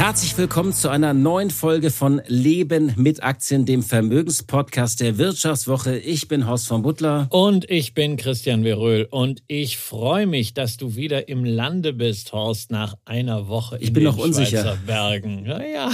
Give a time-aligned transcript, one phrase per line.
[0.00, 5.98] Herzlich willkommen zu einer neuen Folge von Leben mit Aktien, dem Vermögenspodcast der Wirtschaftswoche.
[5.98, 7.26] Ich bin Horst von Butler.
[7.28, 9.06] Und ich bin Christian Veröhl.
[9.10, 13.88] Und ich freue mich, dass du wieder im Lande bist, Horst, nach einer Woche ich
[13.88, 14.62] in bin den noch unsicher.
[14.62, 15.44] Schweizer Bergen.
[15.44, 15.90] Ja,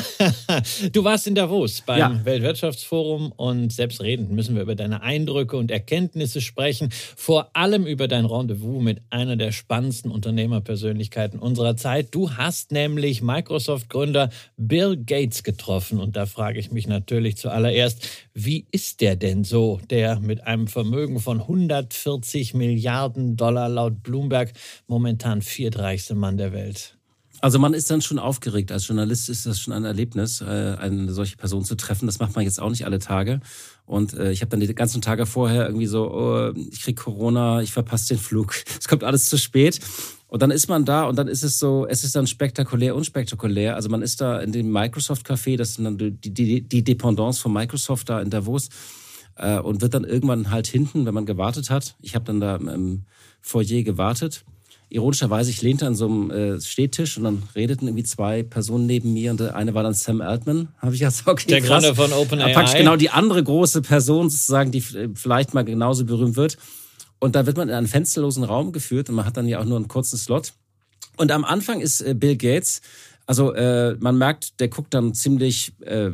[0.93, 2.25] Du warst in Davos beim ja.
[2.25, 6.91] Weltwirtschaftsforum und selbstredend müssen wir über deine Eindrücke und Erkenntnisse sprechen.
[6.93, 12.15] Vor allem über dein Rendezvous mit einer der spannendsten Unternehmerpersönlichkeiten unserer Zeit.
[12.15, 14.29] Du hast nämlich Microsoft Gründer
[14.59, 16.01] Bill Gates getroffen.
[16.01, 20.69] Und da frage ich mich natürlich zuallererst, wie ist der denn so, der mit einem
[20.69, 24.53] Vermögen von 140 Milliarden Dollar laut Bloomberg
[24.87, 26.99] momentan viertreichste Mann der Welt?
[27.41, 28.71] Also man ist dann schon aufgeregt.
[28.71, 32.05] Als Journalist ist das schon ein Erlebnis, äh, eine solche Person zu treffen.
[32.05, 33.41] Das macht man jetzt auch nicht alle Tage.
[33.87, 37.63] Und äh, ich habe dann die ganzen Tage vorher irgendwie so, oh, ich krieg Corona,
[37.63, 38.55] ich verpasse den Flug.
[38.79, 39.81] Es kommt alles zu spät.
[40.37, 43.75] Und dann ist man da und dann ist es so, es ist dann spektakulär, unspektakulär.
[43.75, 47.41] Also man ist da in dem Microsoft Café, das sind dann die, die, die Dependance
[47.41, 48.69] von Microsoft da in Davos
[49.37, 51.97] äh, und wird dann irgendwann halt hinten, wenn man gewartet hat.
[52.03, 53.05] Ich habe dann da im
[53.41, 54.45] Foyer gewartet.
[54.91, 59.15] Ironischerweise, ich lehnte an so einem äh, Stehtisch und dann redeten irgendwie zwei Personen neben
[59.15, 60.69] mir und eine war dann Sam Altman.
[60.83, 62.53] Habe ich gesagt, okay, Der Gründer von OpenAI.
[62.53, 66.59] Praktisch genau die andere große Person sozusagen, die vielleicht mal genauso berühmt wird.
[67.19, 69.65] Und da wird man in einen fensterlosen Raum geführt und man hat dann ja auch
[69.65, 70.53] nur einen kurzen Slot.
[71.17, 72.83] Und am Anfang ist äh, Bill Gates,
[73.27, 76.11] also äh, man merkt, der guckt dann ziemlich, äh,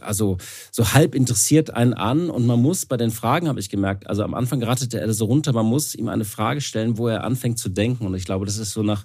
[0.00, 0.38] also
[0.72, 4.22] so halb interessiert einen an und man muss bei den Fragen, habe ich gemerkt, also
[4.22, 7.58] am Anfang rattete er so runter, man muss ihm eine Frage stellen, wo er anfängt
[7.58, 8.06] zu denken.
[8.06, 9.04] Und ich glaube, das ist so nach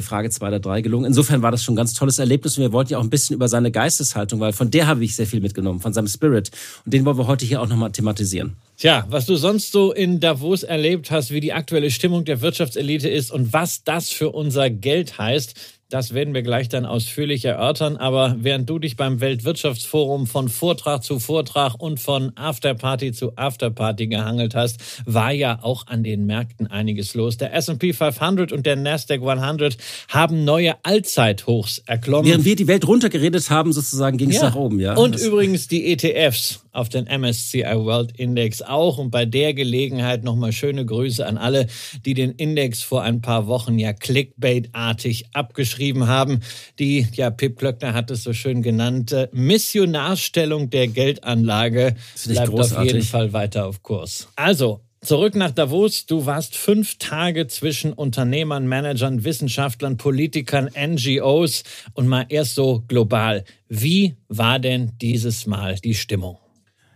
[0.00, 1.06] Frage zwei oder drei gelungen.
[1.06, 3.34] Insofern war das schon ein ganz tolles Erlebnis und wir wollten ja auch ein bisschen
[3.34, 6.50] über seine Geisteshaltung, weil von der habe ich sehr viel mitgenommen, von seinem Spirit.
[6.84, 8.56] Und den wollen wir heute hier auch nochmal thematisieren.
[8.76, 13.08] Tja, was du sonst so in Davos erlebt hast, wie die aktuelle Stimmung der Wirtschaftselite
[13.08, 17.96] ist und was das für unser Geld heißt, das werden wir gleich dann ausführlich erörtern.
[17.96, 24.06] Aber während du dich beim Weltwirtschaftsforum von Vortrag zu Vortrag und von Afterparty zu Afterparty
[24.06, 27.38] gehangelt hast, war ja auch an den Märkten einiges los.
[27.38, 29.78] Der S&P 500 und der Nasdaq 100
[30.08, 32.28] haben neue Allzeithochs erklommen.
[32.28, 34.42] Während wir die Welt runtergeredet haben, sozusagen ging es ja.
[34.42, 34.80] nach oben.
[34.80, 34.94] Ja.
[34.94, 38.98] Und das übrigens die ETFs auf den MSCI World Index auch.
[38.98, 41.66] Und bei der Gelegenheit nochmal schöne Grüße an alle,
[42.06, 46.40] die den Index vor ein paar Wochen ja clickbait-artig abgeschrieben haben.
[46.78, 52.76] Die, ja, Pip Klöckner hat es so schön genannt, äh, Missionarstellung der Geldanlage bleibt großartig.
[52.78, 54.28] auf jeden Fall weiter auf Kurs.
[54.36, 56.06] Also, Zurück nach Davos.
[56.06, 61.62] Du warst fünf Tage zwischen Unternehmern, Managern, Wissenschaftlern, Politikern, NGOs
[61.94, 63.44] und mal erst so global.
[63.68, 66.38] Wie war denn dieses Mal die Stimmung?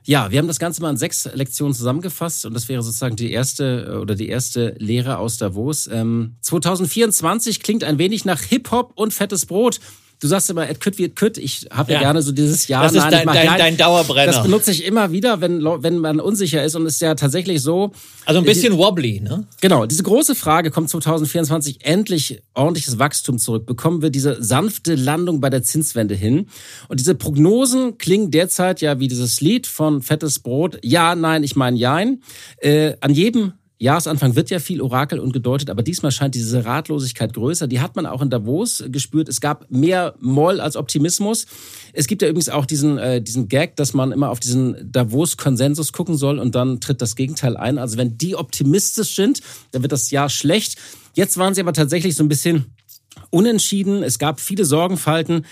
[0.04, 3.30] Ja, wir haben das Ganze mal in sechs Lektionen zusammengefasst und das wäre sozusagen die
[3.30, 5.86] erste äh, oder die erste Lehre aus Davos.
[5.86, 9.78] Ähm, 2024 klingt ein wenig nach Hip-Hop und fettes Brot
[10.22, 11.36] du sagst immer, et kütt wie et kütt.
[11.36, 11.98] Ich habe ja.
[11.98, 12.04] ja.
[12.04, 12.84] gerne so dieses Jahr.
[12.84, 14.30] Das ist dein, dein, dein, Dauerbrenner.
[14.30, 17.60] Das benutze ich immer wieder, wenn, wenn man unsicher ist und es ist ja tatsächlich
[17.60, 17.90] so.
[18.24, 19.48] Also ein bisschen die, wobbly, ne?
[19.60, 19.84] Genau.
[19.84, 23.66] Diese große Frage, kommt 2024 endlich ordentliches Wachstum zurück?
[23.66, 26.46] Bekommen wir diese sanfte Landung bei der Zinswende hin?
[26.86, 30.78] Und diese Prognosen klingen derzeit ja wie dieses Lied von Fettes Brot.
[30.82, 32.22] Ja, nein, ich meine Jein.
[32.58, 37.34] Äh, an jedem Jahresanfang wird ja viel Orakel und gedeutet, aber diesmal scheint diese Ratlosigkeit
[37.34, 37.66] größer.
[37.66, 39.28] Die hat man auch in Davos gespürt.
[39.28, 41.46] Es gab mehr Moll als Optimismus.
[41.92, 45.92] Es gibt ja übrigens auch diesen, äh, diesen Gag, dass man immer auf diesen Davos-Konsensus
[45.92, 47.76] gucken soll und dann tritt das Gegenteil ein.
[47.78, 49.40] Also wenn die optimistisch sind,
[49.72, 50.76] dann wird das Jahr schlecht.
[51.14, 52.66] Jetzt waren sie aber tatsächlich so ein bisschen
[53.30, 54.02] unentschieden.
[54.02, 55.44] Es gab viele Sorgenfalten.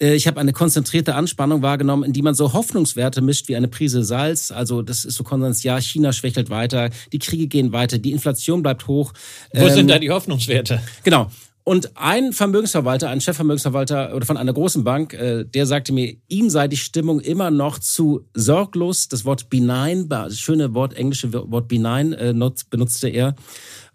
[0.00, 3.68] Äh, ich habe eine konzentrierte Anspannung wahrgenommen, in die man so Hoffnungswerte mischt wie eine
[3.68, 4.50] Prise Salz.
[4.50, 8.62] Also das ist so Konsens, ja, China schwächelt weiter, die Kriege gehen weiter, die Inflation
[8.62, 9.12] bleibt hoch.
[9.52, 10.80] Wo ähm, sind da die Hoffnungswerte?
[11.04, 11.30] Genau.
[11.68, 16.48] Und ein Vermögensverwalter, ein Chefvermögensverwalter oder von einer großen Bank, äh, der sagte mir, ihm
[16.48, 19.08] sei die Stimmung immer noch zu sorglos.
[19.08, 22.32] Das Wort benign, das schöne Wort, englische Wort benign äh,
[22.70, 23.34] benutzte er.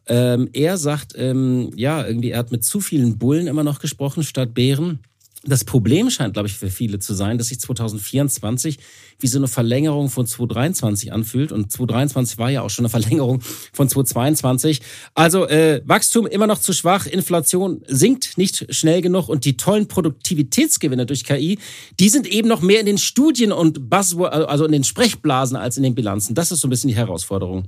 [0.08, 4.24] Ähm, er sagt, ähm, ja, irgendwie, er hat mit zu vielen Bullen immer noch gesprochen
[4.24, 5.00] statt Bären.
[5.46, 8.80] Das Problem scheint, glaube ich, für viele zu sein, dass sich 2024
[9.20, 11.52] wie so eine Verlängerung von 2023 anfühlt.
[11.52, 13.42] Und 2023 war ja auch schon eine Verlängerung
[13.74, 14.80] von 2022.
[15.16, 19.90] Also äh, Wachstum immer noch zu schwach, Inflation sinkt nicht schnell genug und die tollen
[19.90, 21.60] Produktivitätsgewinne durch KI,
[22.00, 25.76] die sind eben noch mehr in den Studien und Buzzword, also in den Sprechblasen als
[25.76, 26.36] in den Bilanzen.
[26.36, 27.68] Das ist so ein bisschen die Herausforderung.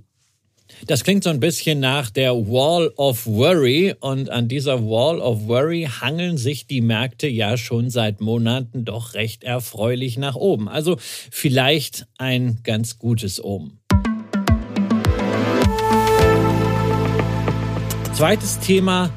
[0.88, 5.48] Das klingt so ein bisschen nach der Wall of Worry und an dieser Wall of
[5.48, 10.70] Worry hangeln sich die Märkte ja schon seit Monaten doch recht erfreulich nach oben.
[10.70, 13.80] Also vielleicht ein ganz gutes Omen.
[18.14, 19.12] Zweites Thema,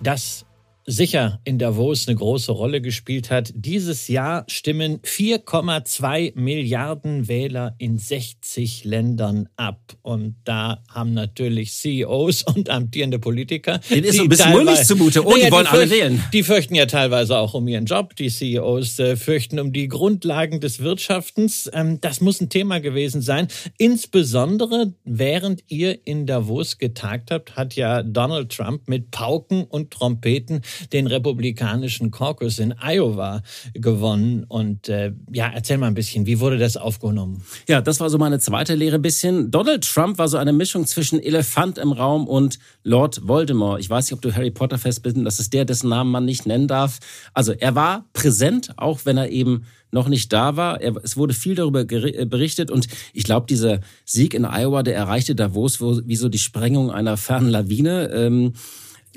[0.00, 0.46] das
[0.86, 3.52] sicher in Davos eine große Rolle gespielt hat.
[3.54, 9.80] Dieses Jahr stimmen 4,2 Milliarden Wähler in 60 Ländern ab.
[10.02, 13.80] Und da haben natürlich CEOs und amtierende Politiker.
[13.90, 15.24] Den ist so ein bisschen mulmig zumute.
[15.24, 16.24] Oh, naja, die wollen die alle wählen.
[16.32, 18.16] Die fürchten ja teilweise auch um ihren Job.
[18.16, 21.70] Die CEOs äh, fürchten um die Grundlagen des Wirtschaftens.
[21.72, 23.48] Ähm, das muss ein Thema gewesen sein.
[23.78, 30.62] Insbesondere während ihr in Davos getagt habt, hat ja Donald Trump mit Pauken und Trompeten
[30.92, 33.42] den republikanischen Caucus in Iowa
[33.72, 34.44] gewonnen.
[34.44, 37.42] Und äh, ja, erzähl mal ein bisschen, wie wurde das aufgenommen?
[37.68, 39.50] Ja, das war so meine zweite Lehre bisschen.
[39.50, 43.80] Donald Trump war so eine Mischung zwischen Elefant im Raum und Lord Voldemort.
[43.80, 46.24] Ich weiß nicht, ob du Harry Potter fest bist, das ist der, dessen Namen man
[46.24, 46.98] nicht nennen darf.
[47.32, 50.82] Also er war präsent, auch wenn er eben noch nicht da war.
[50.82, 55.34] Es wurde viel darüber äh, berichtet und ich glaube, dieser Sieg in Iowa, der erreichte
[55.34, 58.10] Davos wie so die Sprengung einer fernen Lawine.
[58.12, 58.52] Ähm,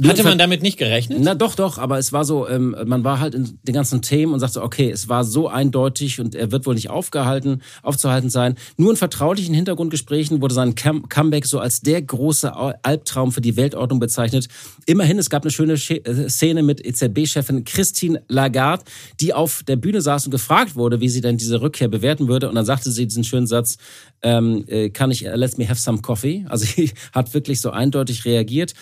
[0.05, 1.19] hatte man damit nicht gerechnet?
[1.21, 4.33] Na doch, doch, aber es war so, ähm, man war halt in den ganzen Themen
[4.33, 8.55] und sagte, okay, es war so eindeutig und er wird wohl nicht aufgehalten, aufzuhalten sein.
[8.77, 12.53] Nur in vertraulichen Hintergrundgesprächen wurde sein Comeback so als der große
[12.83, 14.47] Albtraum für die Weltordnung bezeichnet.
[14.85, 18.83] Immerhin, es gab eine schöne äh, Szene mit EZB-Chefin Christine Lagarde,
[19.19, 22.49] die auf der Bühne saß und gefragt wurde, wie sie denn diese Rückkehr bewerten würde.
[22.49, 23.77] Und dann sagte sie diesen schönen Satz,
[24.21, 26.45] ähm, äh, kann ich, let me have some coffee?
[26.49, 28.73] Also sie hat wirklich so eindeutig reagiert.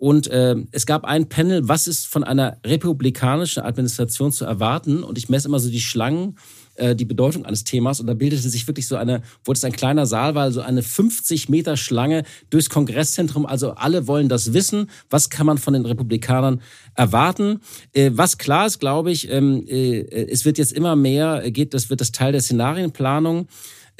[0.00, 5.04] Und äh, es gab ein Panel, was ist von einer republikanischen Administration zu erwarten?
[5.04, 6.38] Und ich messe immer so die Schlangen,
[6.76, 8.00] äh, die Bedeutung eines Themas.
[8.00, 10.82] Und da bildete sich wirklich so eine, wo es ein kleiner Saal war, so eine
[10.82, 13.44] 50 Meter Schlange durchs Kongresszentrum.
[13.44, 14.88] Also alle wollen das wissen.
[15.10, 16.62] Was kann man von den Republikanern
[16.94, 17.60] erwarten?
[17.92, 20.00] Äh, was klar ist, glaube ich, ähm, äh,
[20.30, 23.48] es wird jetzt immer mehr, geht, das wird das Teil der Szenarienplanung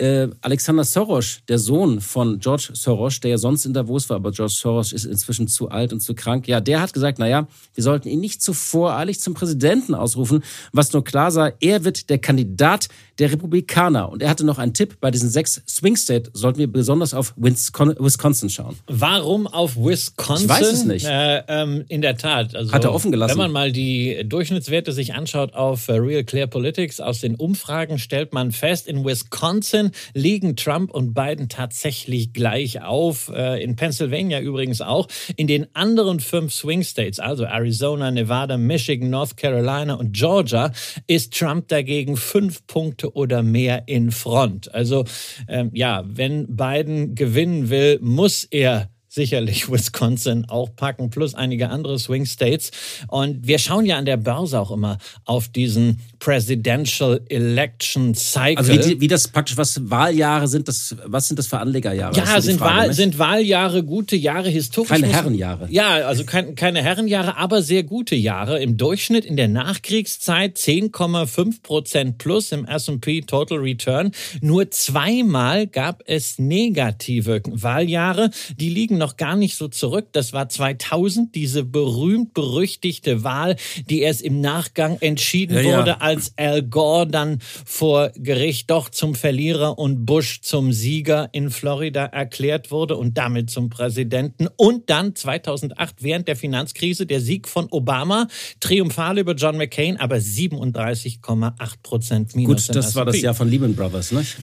[0.01, 4.33] äh, Alexander Soros, der Sohn von George Soros, der ja sonst in Davos war, aber
[4.33, 6.49] George Soros ist inzwischen zu alt und zu krank.
[6.49, 10.43] Ja, der hat gesagt, naja, wir sollten ihn nicht zu voreilig zum Präsidenten ausrufen,
[10.73, 12.89] was nur klar sah, er wird der Kandidat
[13.19, 14.11] der Republikaner.
[14.11, 17.35] Und er hatte noch einen Tipp, bei diesen sechs Swing State sollten wir besonders auf
[17.37, 18.77] Wisconsin schauen.
[18.87, 20.47] Warum auf Wisconsin?
[20.47, 21.07] Ich weiß es nicht.
[21.07, 22.55] Äh, ähm, in der Tat.
[22.57, 23.33] Also, hat er offen gelassen.
[23.33, 27.99] Wenn man mal die Durchschnittswerte sich anschaut auf äh, Real Clear Politics, aus den Umfragen
[27.99, 33.31] stellt man fest, in Wisconsin liegen Trump und Biden tatsächlich gleich auf.
[33.35, 35.09] Äh, in Pennsylvania übrigens auch.
[35.37, 40.73] In den anderen fünf Swing States, also Arizona, Nevada, Michigan, North Carolina und Georgia,
[41.07, 44.73] ist Trump dagegen fünf Punkte oder mehr in Front.
[44.75, 45.05] Also
[45.49, 51.99] ähm, ja, wenn Biden gewinnen will, muss er sicherlich Wisconsin auch packen, plus einige andere
[51.99, 52.71] Swing States.
[53.09, 58.59] Und wir schauen ja an der Börse auch immer auf diesen Presidential Election Cycle.
[58.59, 62.15] Also wie, wie das praktisch, was Wahljahre sind, das, was sind das für Anlegerjahre?
[62.15, 64.91] Ja, sind, Frage, Wahl, sind Wahljahre gute Jahre historisch?
[64.91, 65.67] Keine Herrenjahre.
[65.71, 68.63] Ja, also kein, keine Herrenjahre, aber sehr gute Jahre.
[68.63, 74.13] Im Durchschnitt in der Nachkriegszeit 10,5 Prozent plus im S&P Total Return.
[74.43, 78.31] Nur zweimal gab es negative Wahljahre.
[78.59, 80.09] Die liegen noch gar nicht so zurück.
[80.13, 83.57] Das war 2000, diese berühmt-berüchtigte Wahl,
[83.89, 86.10] die erst im Nachgang entschieden ja, wurde, ja.
[86.11, 92.05] Als Al Gore dann vor Gericht doch zum Verlierer und Bush zum Sieger in Florida
[92.05, 94.49] erklärt wurde und damit zum Präsidenten.
[94.57, 98.27] Und dann 2008 während der Finanzkrise der Sieg von Obama,
[98.59, 101.53] triumphal über John McCain, aber 37,8
[101.83, 102.67] Prozent minus.
[102.67, 104.39] Gut, das war das Jahr von Lehman Brothers, nicht?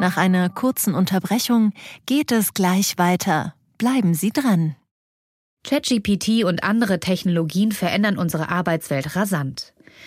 [0.00, 1.72] Nach einer kurzen Unterbrechung
[2.06, 3.54] geht es gleich weiter.
[3.78, 4.76] Bleiben Sie dran.
[5.64, 9.74] ChatGPT und andere Technologien verändern unsere Arbeitswelt rasant.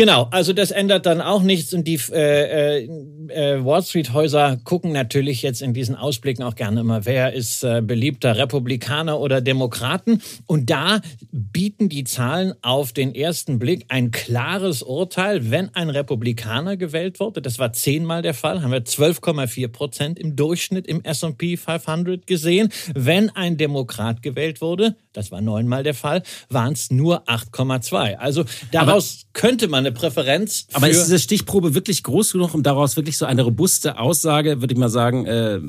[0.00, 4.92] Genau, also das ändert dann auch nichts und die äh, äh, Wall Street Häuser gucken
[4.92, 10.22] natürlich jetzt in diesen Ausblicken auch gerne immer, wer ist äh, beliebter Republikaner oder Demokraten?
[10.46, 11.02] Und da
[11.32, 17.42] bieten die Zahlen auf den ersten Blick ein klares Urteil, wenn ein Republikaner gewählt wurde,
[17.42, 22.70] das war zehnmal der Fall, haben wir 12,4 Prozent im Durchschnitt im S&P 500 gesehen,
[22.94, 28.14] wenn ein Demokrat gewählt wurde, das war neunmal der Fall, waren es nur 8,2.
[28.14, 30.66] Also daraus Aber könnte man eine Präferenz.
[30.72, 34.74] Aber ist diese Stichprobe wirklich groß genug, um daraus wirklich so eine robuste Aussage, würde
[34.74, 35.60] ich mal sagen, äh,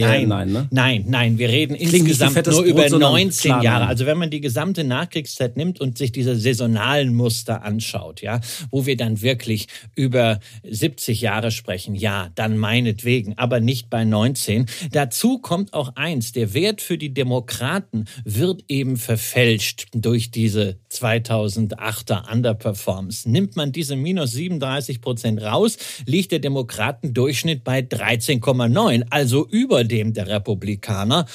[0.00, 0.68] Nein, nein, ne?
[0.70, 1.38] nein, nein.
[1.38, 3.86] Wir reden Klingt insgesamt nur über 19 Jahre.
[3.86, 8.86] Also wenn man die gesamte Nachkriegszeit nimmt und sich diese saisonalen Muster anschaut, ja, wo
[8.86, 14.66] wir dann wirklich über 70 Jahre sprechen, ja, dann meinetwegen, aber nicht bei 19.
[14.90, 22.32] Dazu kommt auch eins, der Wert für die Demokraten wird eben verfälscht durch diese 2008er
[22.32, 23.30] Underperformance.
[23.30, 30.12] Nimmt man diese minus 37 Prozent raus, liegt der Demokratendurchschnitt bei 13,9, also über dem
[30.12, 31.26] der Republikaner.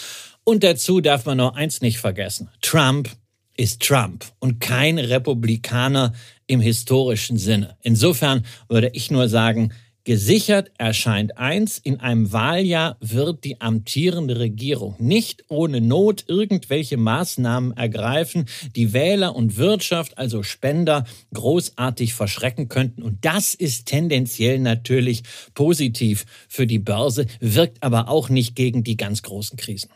[0.44, 2.50] Und dazu darf man noch eins nicht vergessen.
[2.62, 3.10] Trump
[3.56, 6.14] ist Trump und kein Republikaner
[6.48, 7.78] im historischen Sinne.
[7.82, 9.74] Insofern würde ich nur sagen,
[10.06, 17.76] Gesichert erscheint eins, in einem Wahljahr wird die amtierende Regierung nicht ohne Not irgendwelche Maßnahmen
[17.76, 23.04] ergreifen, die Wähler und Wirtschaft, also Spender, großartig verschrecken könnten.
[23.04, 28.96] Und das ist tendenziell natürlich positiv für die Börse, wirkt aber auch nicht gegen die
[28.96, 29.90] ganz großen Krisen.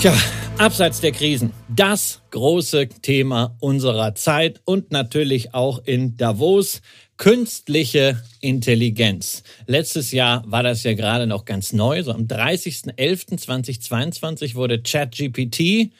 [0.00, 0.14] Tja,
[0.56, 6.80] Abseits der Krisen, das große Thema unserer Zeit und natürlich auch in Davos,
[7.16, 9.42] künstliche Intelligenz.
[9.66, 12.04] Letztes Jahr war das ja gerade noch ganz neu.
[12.04, 15.90] So am 30.11.2022 wurde ChatGPT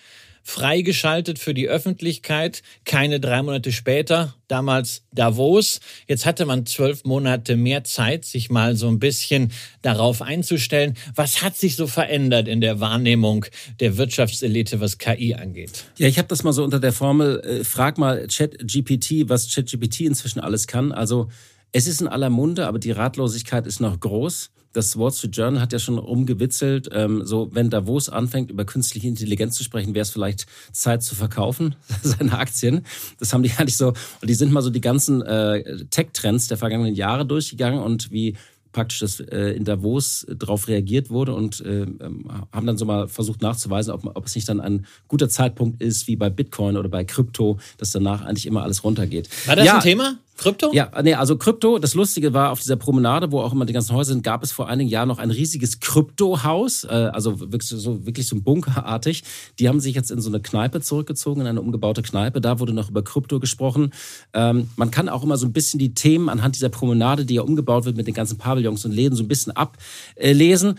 [0.44, 2.62] freigeschaltet für die Öffentlichkeit.
[2.84, 5.80] Keine drei Monate später, damals Davos.
[6.06, 9.50] Jetzt hatte man zwölf Monate mehr Zeit, sich mal so ein bisschen
[9.82, 10.94] darauf einzustellen.
[11.14, 13.46] Was hat sich so verändert in der Wahrnehmung
[13.80, 15.86] der Wirtschaftselite, was KI angeht?
[15.96, 20.02] Ja, ich habe das mal so unter der Formel, äh, frag mal ChatGPT, was ChatGPT
[20.02, 20.92] inzwischen alles kann.
[20.92, 21.30] Also
[21.72, 25.61] es ist in aller Munde, aber die Ratlosigkeit ist noch groß das Wall Street Journal
[25.61, 30.02] hat ja schon rumgewitzelt, ähm, so wenn Davos anfängt, über künstliche Intelligenz zu sprechen, wäre
[30.02, 32.85] es vielleicht Zeit zu verkaufen, seine Aktien.
[33.19, 36.59] Das haben die nicht so, und die sind mal so die ganzen äh, Tech-Trends der
[36.59, 38.37] vergangenen Jahre durchgegangen und wie
[38.73, 43.09] praktisch das äh, in Davos darauf reagiert wurde und äh, ähm, haben dann so mal
[43.09, 46.90] versucht nachzuweisen, ob, ob es nicht dann ein guter Zeitpunkt ist, wie bei Bitcoin oder
[46.90, 49.31] bei Krypto, dass danach eigentlich immer alles runtergeht.
[49.47, 50.19] War das ja, ein Thema?
[50.36, 50.72] Krypto?
[50.72, 53.94] Ja, nee, also Krypto, das Lustige war, auf dieser Promenade, wo auch immer die ganzen
[53.94, 58.04] Häuser sind, gab es vor einigen Jahren noch ein riesiges Kryptohaus, äh, also wirklich so,
[58.04, 59.22] wirklich so bunkerartig.
[59.58, 62.40] Die haben sich jetzt in so eine Kneipe zurückgezogen, in eine umgebaute Kneipe.
[62.40, 63.92] Da wurde noch über Krypto gesprochen.
[64.32, 67.42] Ähm, man kann auch immer so ein bisschen die Themen anhand dieser Promenade, die ja
[67.42, 70.78] umgebaut wird mit den ganzen Pavillons und Läden, so ein bisschen ablesen.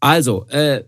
[0.00, 0.84] Also, äh,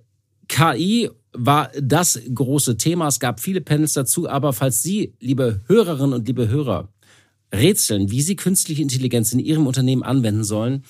[0.49, 3.08] KI war das große Thema.
[3.08, 6.88] Es gab viele Panels dazu, aber falls Sie, liebe Hörerinnen und liebe Hörer,
[7.54, 10.84] rätseln, wie sie künstliche Intelligenz in ihrem Unternehmen anwenden sollen,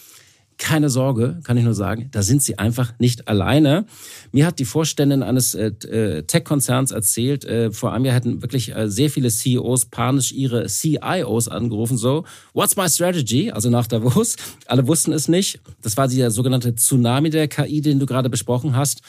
[0.56, 3.87] keine Sorge, kann ich nur sagen, da sind sie einfach nicht alleine.
[4.33, 8.75] Mir hat die Vorständin eines äh, äh Tech-Konzerns erzählt, äh, vor einem Jahr hätten wirklich
[8.75, 13.50] äh, sehr viele CEOs panisch ihre CIOs angerufen, so, what's my strategy?
[13.50, 14.37] Also nach Davos.
[14.66, 15.61] Alle wussten es nicht.
[15.83, 19.00] Das war der sogenannte Tsunami der KI, den du gerade besprochen hast.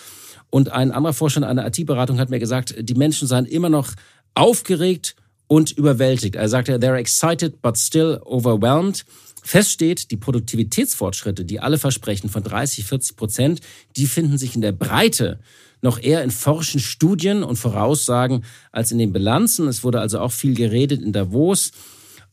[0.50, 3.91] Und ein anderer Vorstand einer IT-Beratung hat mir gesagt, die Menschen seien immer noch
[4.33, 5.15] aufgeregt
[5.48, 6.36] und überwältigt.
[6.36, 9.06] Er sagte, they're excited but still overwhelmed.
[9.44, 13.62] Fest steht, die Produktivitätsfortschritte, die alle versprechen von 30, 40 Prozent,
[13.96, 15.40] die finden sich in der Breite
[15.82, 19.68] noch eher in forschen Studien und Voraussagen als in den Bilanzen.
[19.68, 21.72] Es wurde also auch viel geredet in Davos.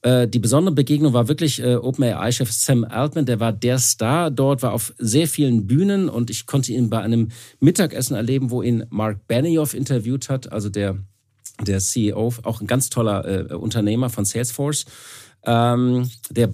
[0.01, 4.63] Äh, die besondere Begegnung war wirklich äh, OpenAI-Chef Sam Altman, der war der Star dort,
[4.63, 7.29] war auf sehr vielen Bühnen und ich konnte ihn bei einem
[7.61, 10.99] Mittagessen erleben, wo ihn Mark Benioff interviewt hat, also der
[11.65, 14.85] der CEO, auch ein ganz toller äh, Unternehmer von Salesforce.
[15.45, 16.51] Ähm, der,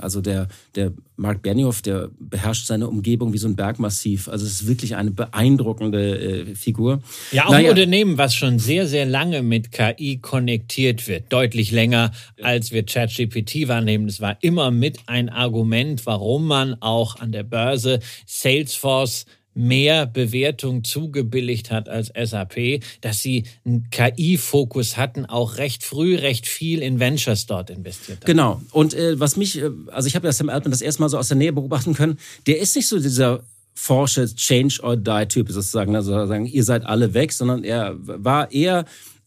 [0.00, 4.28] also der, der Mark Benioff, der beherrscht seine Umgebung wie so ein Bergmassiv.
[4.28, 7.02] Also es ist wirklich eine beeindruckende äh, Figur.
[7.32, 7.68] Ja, auch naja.
[7.68, 11.30] ein Unternehmen, was schon sehr, sehr lange mit KI konnektiert wird.
[11.32, 14.08] Deutlich länger, als wir ChatGPT wahrnehmen.
[14.08, 20.84] Es war immer mit ein Argument, warum man auch an der Börse Salesforce mehr Bewertung
[20.84, 27.00] zugebilligt hat als SAP, dass sie einen KI-Fokus hatten, auch recht früh, recht viel in
[27.00, 28.26] Ventures dort investiert haben.
[28.26, 28.60] Genau.
[28.72, 31.18] Und äh, was mich, äh, also ich habe ja Sam Altman das erste Mal so
[31.18, 33.42] aus der Nähe beobachten können, der ist nicht so dieser
[33.74, 38.52] forsche Change or Die Typ sozusagen, also sagen, ihr seid alle weg, sondern er war
[38.52, 38.84] eher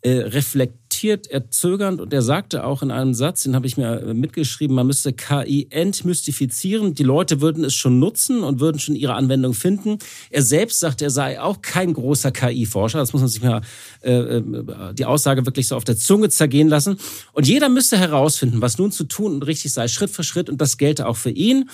[0.08, 4.14] äh, reflektiert, erzögernd und er sagte auch in einem Satz, den habe ich mir äh,
[4.14, 6.94] mitgeschrieben, man müsste KI entmystifizieren.
[6.94, 9.98] Die Leute würden es schon nutzen und würden schon ihre Anwendung finden.
[10.30, 13.00] Er selbst sagte, er sei auch kein großer KI-Forscher.
[13.00, 13.62] Das muss man sich mal
[14.02, 16.98] äh, äh, die Aussage wirklich so auf der Zunge zergehen lassen.
[17.34, 20.50] Und jeder müsste herausfinden, was nun zu tun und richtig sei, Schritt für Schritt.
[20.50, 21.70] Und das gelte auch für ihn.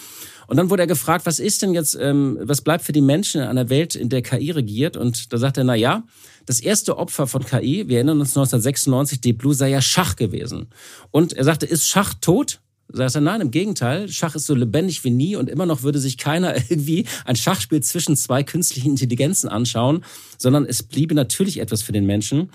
[0.47, 3.41] Und dann wurde er gefragt, was ist denn jetzt, ähm, was bleibt für die Menschen
[3.41, 4.97] in einer Welt, in der KI regiert?
[4.97, 6.03] Und da sagt er, na ja,
[6.45, 10.67] das erste Opfer von KI, wir erinnern uns 1996, Deep Blue sei ja Schach gewesen.
[11.11, 12.59] Und er sagte, ist Schach tot?
[12.89, 15.99] Sagt er, nein, im Gegenteil, Schach ist so lebendig wie nie und immer noch würde
[15.99, 20.03] sich keiner irgendwie ein Schachspiel zwischen zwei künstlichen Intelligenzen anschauen,
[20.37, 22.49] sondern es bliebe natürlich etwas für den Menschen.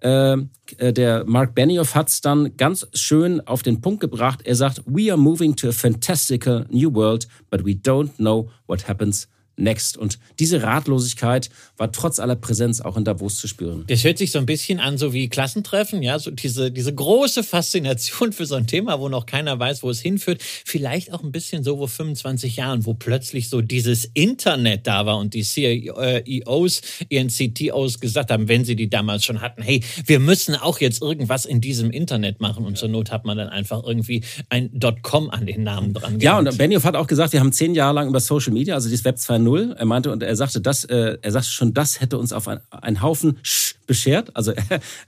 [0.00, 0.38] Äh,
[0.78, 4.40] äh der Mark Benioff hat es dann ganz schön auf den Punkt gebracht.
[4.44, 8.88] Er sagt, we are moving to a fantastical new world, but we don't know what
[8.88, 9.96] happens next.
[9.96, 13.84] Und diese Ratlosigkeit war trotz aller Präsenz auch in Davos zu spüren.
[13.86, 17.42] Das hört sich so ein bisschen an, so wie Klassentreffen, ja, so diese, diese große
[17.42, 20.42] Faszination für so ein Thema, wo noch keiner weiß, wo es hinführt.
[20.42, 25.18] Vielleicht auch ein bisschen so, wo 25 Jahren, wo plötzlich so dieses Internet da war
[25.18, 30.20] und die CEOs, ihren CTOs gesagt haben, wenn sie die damals schon hatten, hey, wir
[30.20, 32.64] müssen auch jetzt irgendwas in diesem Internet machen.
[32.64, 34.70] Und zur Not hat man dann einfach irgendwie ein
[35.02, 36.20] .com an den Namen dran.
[36.20, 38.88] Ja, und Benioff hat auch gesagt, wir haben zehn Jahre lang über Social Media, also
[38.88, 39.74] dieses Web 2 2.0.
[39.74, 42.60] Er meinte und er sagte, das, äh, er sagte schon, das hätte uns auf ein,
[42.70, 44.34] einen Haufen Sch beschert.
[44.34, 44.52] Also,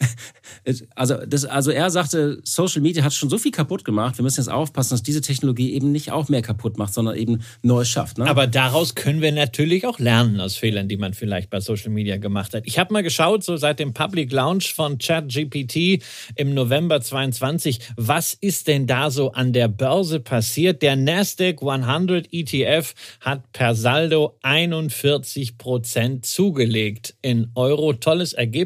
[0.95, 4.19] also, das, also er sagte, Social Media hat schon so viel kaputt gemacht.
[4.19, 7.43] Wir müssen jetzt aufpassen, dass diese Technologie eben nicht auch mehr kaputt macht, sondern eben
[7.63, 8.19] Neues schafft.
[8.19, 8.27] Ne?
[8.27, 12.17] Aber daraus können wir natürlich auch lernen aus Fehlern, die man vielleicht bei Social Media
[12.17, 12.65] gemacht hat.
[12.67, 16.03] Ich habe mal geschaut, so seit dem Public Launch von ChatGPT
[16.35, 20.83] im November 22, was ist denn da so an der Börse passiert?
[20.83, 27.93] Der Nasdaq 100 ETF hat per Saldo 41 Prozent zugelegt in Euro.
[27.93, 28.66] Tolles Ergebnis.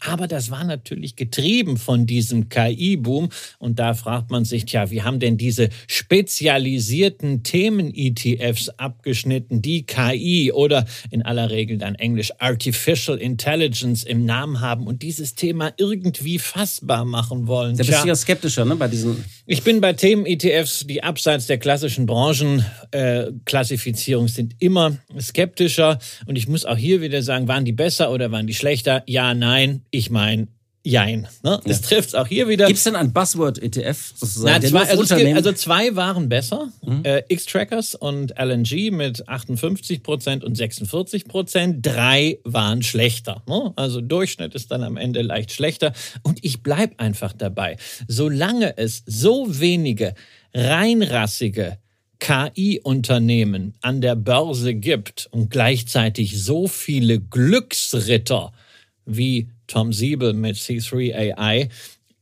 [0.00, 3.28] Aber das war natürlich getrieben von diesem KI-Boom.
[3.58, 10.52] Und da fragt man sich, tja, wie haben denn diese spezialisierten Themen-ETFs abgeschnitten, die KI
[10.52, 16.38] oder in aller Regel dann Englisch Artificial Intelligence im Namen haben und dieses Thema irgendwie
[16.38, 17.76] fassbar machen wollen?
[17.76, 19.24] Da bist du ja skeptischer, ne, bei diesen.
[19.52, 25.98] Ich bin bei Themen-ETFs, die abseits der klassischen Branchenklassifizierung äh, sind immer skeptischer.
[26.26, 29.02] Und ich muss auch hier wieder sagen, waren die besser oder waren die schlechter?
[29.06, 29.82] Ja, nein.
[29.90, 30.46] Ich meine,
[30.82, 31.28] Jein.
[31.42, 31.60] Ne?
[31.64, 31.86] Das ja.
[31.88, 32.66] trifft auch hier wieder.
[32.66, 34.62] Gibt es denn ein Buzzword-ETF sozusagen?
[34.62, 36.68] Na, zwei, also, gibt, also, zwei waren besser.
[36.82, 37.04] Mhm.
[37.04, 41.84] Äh, X-Trackers und LNG mit 58 Prozent und 46 Prozent.
[41.84, 43.42] Drei waren schlechter.
[43.46, 43.74] Ne?
[43.76, 45.92] Also Durchschnitt ist dann am Ende leicht schlechter.
[46.22, 47.76] Und ich bleib einfach dabei.
[48.08, 50.14] Solange es so wenige
[50.54, 51.76] reinrassige
[52.20, 58.52] KI-Unternehmen an der Börse gibt und gleichzeitig so viele Glücksritter
[59.04, 61.68] wie Tom Siebel mit C3 AI,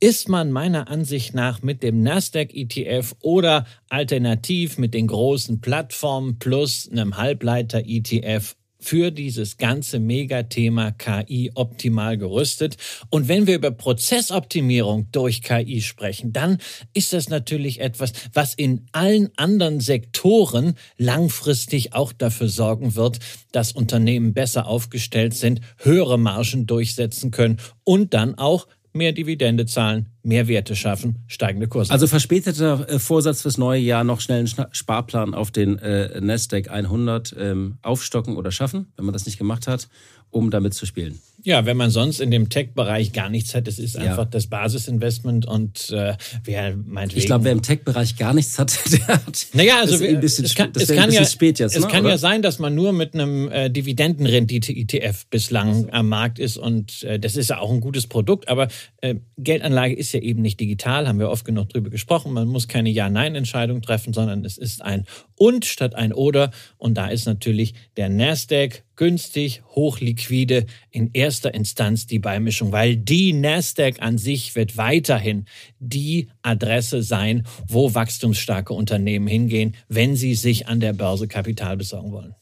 [0.00, 6.38] ist man meiner Ansicht nach mit dem Nasdaq ETF oder alternativ mit den großen Plattformen
[6.38, 12.76] plus einem Halbleiter ETF für dieses ganze Megathema KI optimal gerüstet.
[13.10, 16.58] Und wenn wir über Prozessoptimierung durch KI sprechen, dann
[16.94, 23.18] ist das natürlich etwas, was in allen anderen Sektoren langfristig auch dafür sorgen wird,
[23.52, 30.10] dass Unternehmen besser aufgestellt sind, höhere Margen durchsetzen können und dann auch mehr Dividende zahlen,
[30.22, 31.90] mehr Werte schaffen, steigende Kurse.
[31.90, 36.68] Also verspäteter äh, Vorsatz fürs neue Jahr, noch schnell einen Sparplan auf den äh, Nasdaq
[36.68, 39.88] 100 ähm, aufstocken oder schaffen, wenn man das nicht gemacht hat,
[40.30, 41.18] um damit zu spielen.
[41.44, 44.24] Ja, wenn man sonst in dem Tech-Bereich gar nichts hat, das ist einfach ja.
[44.24, 49.06] das Basisinvestment und äh, wer meint Ich glaube, wer im Tech-Bereich gar nichts hat, der
[49.06, 49.46] hat.
[49.52, 51.76] Naja, also ein bisschen, es kann, es kann ja, spät jetzt.
[51.76, 52.10] Es ne, kann oder?
[52.10, 57.20] ja sein, dass man nur mit einem äh, Dividendenrendite-ETF bislang am Markt ist und äh,
[57.20, 58.66] das ist ja auch ein gutes Produkt, aber
[59.00, 62.32] äh, Geldanlage ist ja eben nicht digital, haben wir oft genug drüber gesprochen.
[62.32, 67.08] Man muss keine Ja-Nein-Entscheidung treffen, sondern es ist ein Und statt ein Oder und da
[67.08, 74.18] ist natürlich der Nasdaq günstig, hochliquide, in erster Instanz die Beimischung, weil die Nasdaq an
[74.18, 75.46] sich wird weiterhin
[75.78, 82.12] die Adresse sein, wo wachstumsstarke Unternehmen hingehen, wenn sie sich an der Börse Kapital besorgen
[82.12, 82.34] wollen.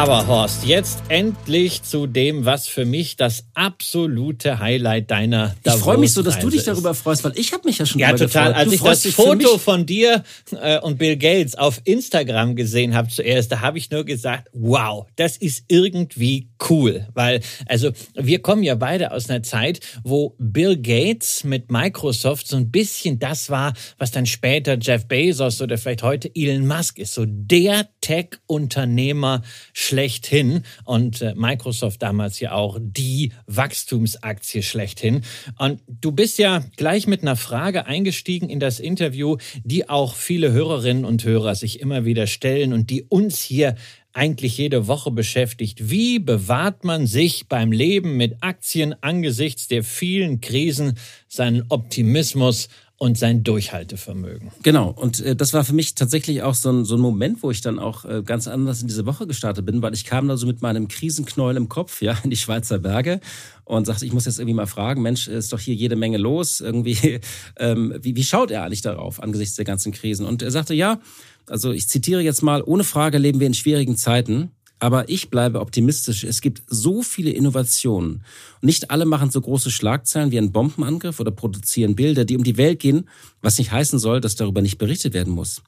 [0.00, 5.98] Aber Horst, jetzt endlich zu dem, was für mich das absolute Highlight deiner Ich freue
[5.98, 8.54] mich so, dass du dich darüber freust, weil ich habe mich ja schon Ja, total.
[8.54, 10.24] Als ich das Foto von dir
[10.58, 15.06] äh, und Bill Gates auf Instagram gesehen habe zuerst, da habe ich nur gesagt, wow,
[15.16, 20.78] das ist irgendwie cool, weil also wir kommen ja beide aus einer Zeit, wo Bill
[20.78, 26.02] Gates mit Microsoft so ein bisschen das war, was dann später Jeff Bezos oder vielleicht
[26.02, 29.42] heute Elon Musk ist, so der Tech-Unternehmer
[29.90, 35.22] schlechthin und äh, Microsoft damals ja auch die Wachstumsaktie schlechthin.
[35.58, 40.52] Und du bist ja gleich mit einer Frage eingestiegen in das Interview, die auch viele
[40.52, 43.74] Hörerinnen und Hörer sich immer wieder stellen und die uns hier
[44.12, 45.90] eigentlich jede Woche beschäftigt.
[45.90, 50.98] Wie bewahrt man sich beim Leben mit Aktien angesichts der vielen Krisen
[51.28, 52.68] seinen Optimismus
[53.02, 54.50] und sein Durchhaltevermögen.
[54.62, 57.50] Genau, und äh, das war für mich tatsächlich auch so ein, so ein Moment, wo
[57.50, 60.36] ich dann auch äh, ganz anders in diese Woche gestartet bin, weil ich kam da
[60.36, 63.20] so mit meinem Krisenknäuel im Kopf, ja, in die Schweizer Berge
[63.64, 66.60] und sagte, ich muss jetzt irgendwie mal fragen, Mensch, ist doch hier jede Menge los,
[66.60, 67.20] irgendwie,
[67.58, 70.26] ähm, wie, wie schaut er eigentlich darauf angesichts der ganzen Krisen?
[70.26, 71.00] Und er sagte, ja,
[71.48, 74.50] also ich zitiere jetzt mal, ohne Frage leben wir in schwierigen Zeiten.
[74.80, 76.24] Aber ich bleibe optimistisch.
[76.24, 78.24] Es gibt so viele Innovationen.
[78.62, 82.56] Nicht alle machen so große Schlagzeilen wie ein Bombenangriff oder produzieren Bilder, die um die
[82.56, 83.08] Welt gehen,
[83.42, 85.62] was nicht heißen soll, dass darüber nicht berichtet werden muss.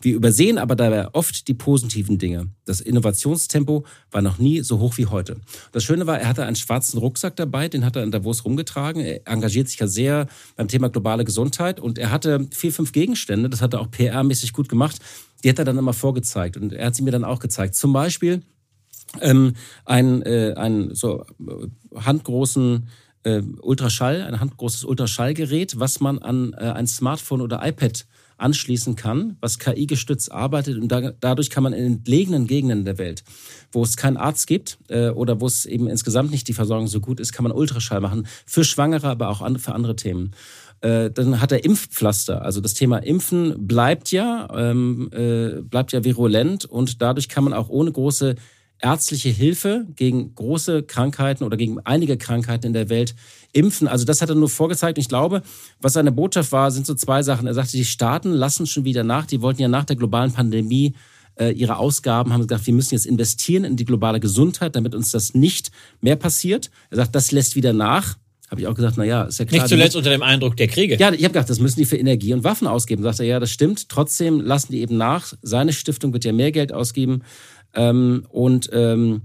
[0.00, 2.50] Wir übersehen aber dabei oft die positiven Dinge.
[2.66, 5.40] Das Innovationstempo war noch nie so hoch wie heute.
[5.72, 9.00] Das Schöne war, er hatte einen schwarzen Rucksack dabei, den hat er in Davos rumgetragen.
[9.00, 13.48] Er engagiert sich ja sehr beim Thema globale Gesundheit und er hatte vier, fünf Gegenstände,
[13.48, 14.98] das hat er auch PR-mäßig gut gemacht.
[15.42, 17.74] Die hat er dann immer vorgezeigt und er hat sie mir dann auch gezeigt.
[17.74, 18.42] Zum Beispiel
[19.20, 22.88] ähm, einen, äh, einen so äh, handgroßen
[23.24, 28.06] äh, Ultraschall, ein handgroßes Ultraschallgerät, was man an äh, ein Smartphone oder iPad
[28.38, 33.24] anschließen kann, was KI-gestützt arbeitet und da, dadurch kann man in entlegenen Gegenden der Welt,
[33.72, 37.00] wo es keinen Arzt gibt äh, oder wo es eben insgesamt nicht die Versorgung so
[37.00, 40.32] gut ist, kann man Ultraschall machen für Schwangere, aber auch an, für andere Themen.
[40.82, 42.42] Äh, dann hat er Impfpflaster.
[42.42, 47.54] Also das Thema Impfen bleibt ja, ähm, äh, bleibt ja virulent und dadurch kann man
[47.54, 48.34] auch ohne große
[48.80, 53.14] ärztliche Hilfe gegen große Krankheiten oder gegen einige Krankheiten in der Welt
[53.52, 53.88] impfen.
[53.88, 54.98] Also das hat er nur vorgezeigt.
[54.98, 55.42] Ich glaube,
[55.80, 57.46] was seine Botschaft war, sind so zwei Sachen.
[57.46, 59.26] Er sagte, die Staaten lassen schon wieder nach.
[59.26, 60.94] Die wollten ja nach der globalen Pandemie
[61.36, 65.10] äh, ihre Ausgaben, haben gesagt, wir müssen jetzt investieren in die globale Gesundheit, damit uns
[65.10, 66.70] das nicht mehr passiert.
[66.90, 68.16] Er sagt, das lässt wieder nach.
[68.50, 69.62] Habe ich auch gesagt, na ja, ist ja klar.
[69.62, 70.96] Nicht zuletzt unter dem Eindruck der Kriege.
[70.96, 73.02] Ja, ich habe gedacht, das müssen die für Energie und Waffen ausgeben.
[73.02, 73.88] Sagt er, ja, das stimmt.
[73.88, 75.32] Trotzdem lassen die eben nach.
[75.42, 77.22] Seine Stiftung wird ja mehr Geld ausgeben.
[77.76, 79.22] Ähm, und, ähm,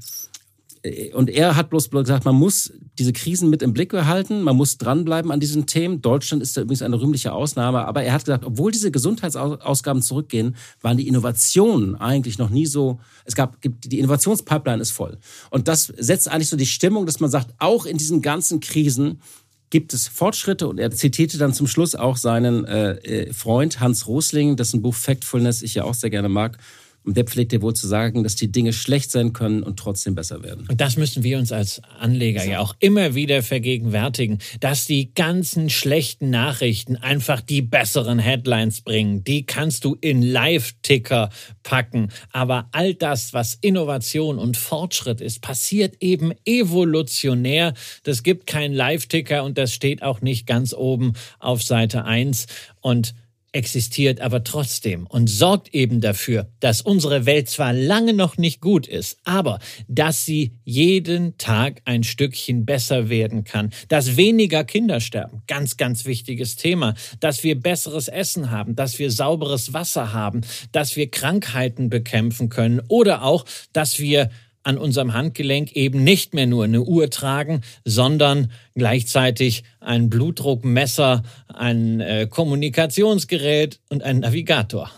[1.13, 4.77] und er hat bloß gesagt, man muss diese Krisen mit im Blick behalten, man muss
[4.77, 6.01] dranbleiben an diesen Themen.
[6.01, 10.55] Deutschland ist da übrigens eine rühmliche Ausnahme, aber er hat gesagt, obwohl diese Gesundheitsausgaben zurückgehen,
[10.81, 12.99] waren die Innovationen eigentlich noch nie so.
[13.25, 15.17] Es gab, die Innovationspipeline ist voll.
[15.49, 19.21] Und das setzt eigentlich so die Stimmung, dass man sagt, auch in diesen ganzen Krisen
[19.69, 24.05] gibt es Fortschritte und er zitierte dann zum Schluss auch seinen äh, äh Freund Hans
[24.05, 26.57] Rosling, dessen Buch Factfulness ich ja auch sehr gerne mag
[27.03, 30.13] und der pflegt ja wohl zu sagen, dass die Dinge schlecht sein können und trotzdem
[30.13, 30.67] besser werden.
[30.69, 35.69] Und das müssen wir uns als Anleger ja auch immer wieder vergegenwärtigen, dass die ganzen
[35.69, 39.23] schlechten Nachrichten einfach die besseren Headlines bringen.
[39.23, 41.29] Die kannst du in Live-Ticker
[41.63, 42.09] packen.
[42.31, 47.73] Aber all das, was Innovation und Fortschritt ist, passiert eben evolutionär.
[48.03, 52.45] Das gibt keinen Live-Ticker und das steht auch nicht ganz oben auf Seite 1.
[52.81, 53.15] Und
[53.53, 58.87] existiert aber trotzdem und sorgt eben dafür, dass unsere Welt zwar lange noch nicht gut
[58.87, 65.41] ist, aber dass sie jeden Tag ein Stückchen besser werden kann, dass weniger Kinder sterben,
[65.47, 70.95] ganz, ganz wichtiges Thema, dass wir besseres Essen haben, dass wir sauberes Wasser haben, dass
[70.95, 74.29] wir Krankheiten bekämpfen können oder auch, dass wir
[74.63, 82.00] an unserem Handgelenk eben nicht mehr nur eine Uhr tragen, sondern gleichzeitig ein Blutdruckmesser, ein
[82.00, 84.91] äh, Kommunikationsgerät und ein Navigator.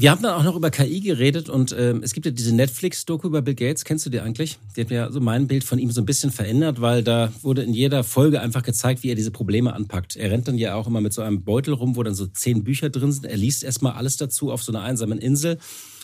[0.00, 3.26] Wir haben dann auch noch über KI geredet und äh, es gibt ja diese Netflix-Doku
[3.26, 3.84] über Bill Gates.
[3.84, 4.58] Kennst du die eigentlich?
[4.76, 7.62] Die hat mir so mein Bild von ihm so ein bisschen verändert, weil da wurde
[7.62, 10.14] in jeder Folge einfach gezeigt, wie er diese Probleme anpackt.
[10.14, 12.62] Er rennt dann ja auch immer mit so einem Beutel rum, wo dann so zehn
[12.62, 13.26] Bücher drin sind.
[13.26, 15.58] Er liest erstmal alles dazu auf so einer einsamen Insel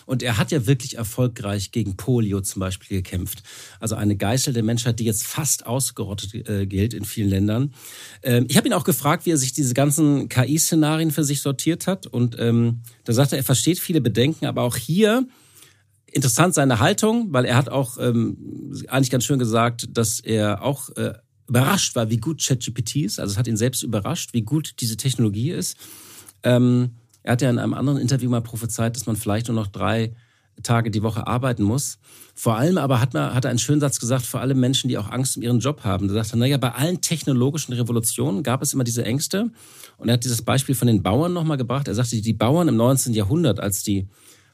[0.07, 3.43] und er hat ja wirklich erfolgreich gegen Polio zum Beispiel gekämpft.
[3.81, 7.75] Also eine Geißel der Menschheit, die jetzt fast ausgerottet äh, gilt in vielen Ländern.
[8.23, 11.87] Ähm, ich habe ihn auch gefragt, wie er sich diese ganzen KI-Szenarien für sich sortiert
[11.87, 12.07] hat.
[12.07, 15.27] Und ähm, da sagte er, er versteht viele Bedenken, aber auch hier
[16.15, 20.91] interessant seine Haltung, weil er hat auch ähm, eigentlich ganz schön gesagt, dass er auch
[20.91, 21.15] äh,
[21.49, 23.21] überrascht war, wie gut ChatGPT ist.
[23.21, 25.77] Also es hat ihn selbst überrascht, wie gut diese Technologie ist.
[26.43, 29.67] Ähm, er hat ja in einem anderen Interview mal prophezeit, dass man vielleicht nur noch
[29.67, 30.13] drei
[30.63, 31.99] Tage die Woche arbeiten muss.
[32.35, 34.99] Vor allem aber hat, man, hat er einen schönen Satz gesagt, vor allem Menschen, die
[34.99, 36.07] auch Angst um ihren Job haben.
[36.07, 39.51] Da sagt er, naja, bei allen technologischen Revolutionen gab es immer diese Ängste.
[39.97, 41.89] Und er hat dieses Beispiel von den Bauern nochmal gebracht.
[41.89, 43.15] Er sagte, die Bauern im 19.
[43.15, 44.07] Jahrhundert, als die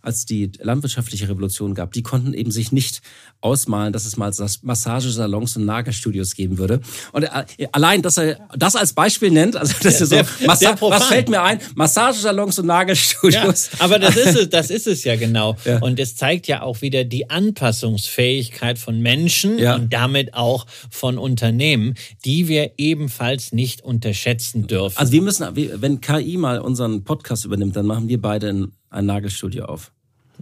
[0.03, 3.03] als die landwirtschaftliche Revolution gab, die konnten eben sich nicht
[3.41, 4.33] ausmalen, dass es mal
[4.63, 6.81] Massagesalons und Nagelstudios geben würde.
[7.13, 11.05] Und äh, allein, dass er das als Beispiel nennt, also das ist so, Massa was
[11.05, 11.61] fällt mir ein?
[11.75, 13.71] Massagesalons und Nagelstudios.
[13.73, 15.57] Ja, aber das ist es, das ist es ja genau.
[15.65, 15.79] Ja.
[15.79, 19.77] Und es zeigt ja auch wieder die Anpassungsfähigkeit von Menschen ja.
[19.77, 24.99] und damit auch von Unternehmen, die wir ebenfalls nicht unterschätzen dürfen.
[24.99, 29.07] Also wir müssen, wenn KI mal unseren Podcast übernimmt, dann machen wir beide ein, ein
[29.07, 29.93] Nagelstudio auf.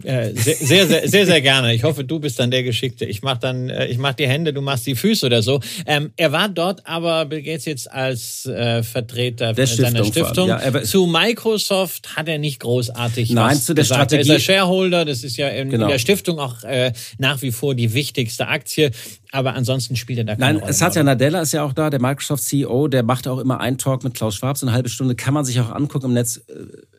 [0.04, 1.74] Äh, sehr, sehr, sehr, sehr, sehr gerne.
[1.74, 3.04] Ich hoffe, du bist dann der Geschickte.
[3.04, 5.60] Ich mach dann, äh, ich mach die Hände, du machst die Füße oder so.
[5.86, 10.48] Ähm, er war dort aber Bill Gates jetzt als äh, Vertreter der seiner Stiftung.
[10.48, 14.10] Ja, zu Microsoft hat er nicht großartig Nein, was zu der gesagt.
[14.10, 14.30] Strategie.
[14.30, 15.04] Er ist der Shareholder.
[15.04, 15.86] Das ist ja in, genau.
[15.86, 18.90] in der Stiftung auch äh, nach wie vor die wichtigste Aktie.
[19.32, 20.70] Aber ansonsten spielt er da keine Nein, Rolle.
[20.70, 23.60] es hat ja Nadella ist ja auch da, der Microsoft CEO, der macht auch immer
[23.60, 26.14] einen Talk mit Klaus Schwab, so eine halbe Stunde kann man sich auch angucken im
[26.14, 26.40] Netz.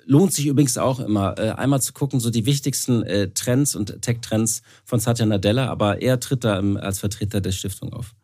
[0.10, 4.02] Lohnt sich übrigens auch immer, äh, einmal zu gucken, so die wichtigsten äh, Trends und
[4.02, 8.16] Tech-Trends von Satya Nadella, aber er tritt da als Vertreter der Stiftung auf.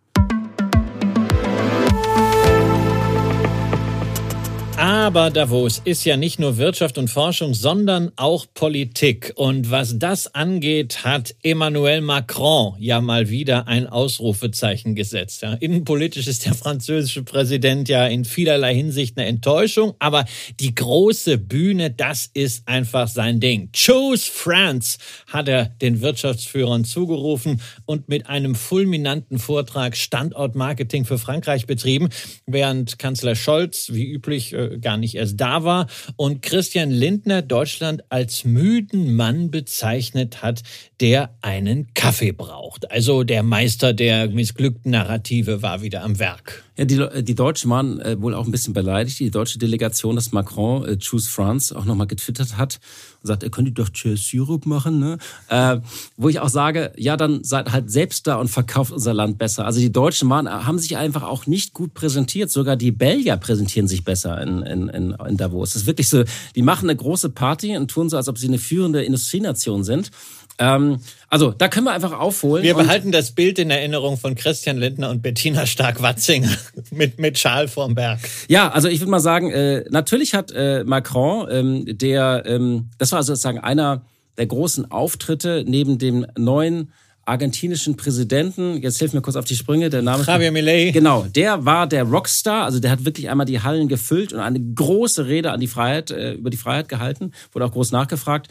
[4.95, 9.33] Aber Davos ist ja nicht nur Wirtschaft und Forschung, sondern auch Politik.
[9.35, 15.41] Und was das angeht, hat Emmanuel Macron ja mal wieder ein Ausrufezeichen gesetzt.
[15.41, 20.23] Ja, innenpolitisch ist der französische Präsident ja in vielerlei Hinsicht eine Enttäuschung, aber
[20.61, 23.71] die große Bühne, das ist einfach sein Ding.
[23.75, 31.67] Choose France hat er den Wirtschaftsführern zugerufen und mit einem fulminanten Vortrag Standortmarketing für Frankreich
[31.67, 32.07] betrieben,
[32.45, 38.03] während Kanzler Scholz wie üblich äh, gar nicht erst da war und Christian Lindner Deutschland
[38.09, 40.61] als müden Mann bezeichnet hat,
[41.01, 42.91] der einen Kaffee braucht.
[42.91, 46.64] Also der Meister der missglückten Narrative war wieder am Werk.
[46.77, 49.19] Ja, die, die Deutschen waren äh, wohl auch ein bisschen beleidigt.
[49.19, 52.79] Die deutsche Delegation, dass Macron äh, Choose France auch nochmal getwittert hat
[53.21, 53.89] und sagt, er könnte doch
[54.33, 54.99] Europe machen.
[54.99, 55.17] Ne?
[55.47, 55.79] Äh,
[56.17, 59.65] wo ich auch sage, ja, dann seid halt selbst da und verkauft unser Land besser.
[59.65, 62.51] Also die Deutschen waren, haben sich einfach auch nicht gut präsentiert.
[62.51, 65.69] Sogar die Belgier präsentieren sich besser in, in, in, in Davos.
[65.69, 66.23] Es ist wirklich so,
[66.55, 70.11] die machen eine große Party und tun so, als ob sie eine führende Industrienation sind.
[70.57, 72.63] Ähm, also da können wir einfach aufholen.
[72.63, 76.49] Wir behalten das Bild in Erinnerung von Christian Lindner und Bettina Stark-Watzinger
[76.91, 78.19] mit, mit Schal vorm Berg.
[78.47, 83.11] Ja, also ich würde mal sagen, äh, natürlich hat äh, Macron, ähm, der, ähm, das
[83.11, 84.05] war sozusagen einer
[84.37, 86.91] der großen Auftritte neben dem neuen
[87.25, 90.91] argentinischen Präsidenten, jetzt hilf mir kurz auf die Sprünge, der Name Javier Milei.
[90.91, 94.59] Genau, der war der Rockstar, also der hat wirklich einmal die Hallen gefüllt und eine
[94.59, 98.49] große Rede an die Freiheit, äh, über die Freiheit gehalten, wurde auch groß nachgefragt.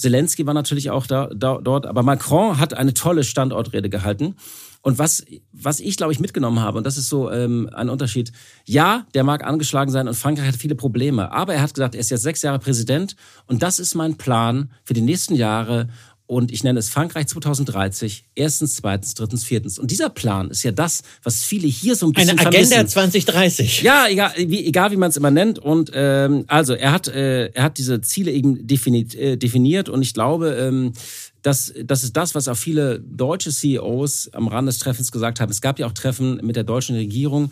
[0.00, 4.36] Zelensky war natürlich auch da, da, dort, aber Macron hat eine tolle Standortrede gehalten.
[4.82, 8.32] Und was, was ich, glaube ich, mitgenommen habe, und das ist so ähm, ein Unterschied,
[8.64, 12.00] ja, der mag angeschlagen sein und Frankreich hat viele Probleme, aber er hat gesagt, er
[12.00, 13.14] ist jetzt sechs Jahre Präsident
[13.46, 15.88] und das ist mein Plan für die nächsten Jahre
[16.30, 19.80] und ich nenne es Frankreich 2030, erstens, zweitens, drittens, viertens.
[19.80, 22.88] Und dieser Plan ist ja das, was viele hier so ein bisschen Eine Agenda vermissen.
[22.88, 23.82] 2030.
[23.82, 25.58] Ja, egal wie, egal wie man es immer nennt.
[25.58, 30.02] Und ähm, also er hat, äh, er hat diese Ziele eben definiert, äh, definiert und
[30.02, 30.92] ich glaube, ähm,
[31.42, 35.50] das, das ist das, was auch viele deutsche CEOs am Rand des Treffens gesagt haben.
[35.50, 37.50] Es gab ja auch Treffen mit der deutschen Regierung.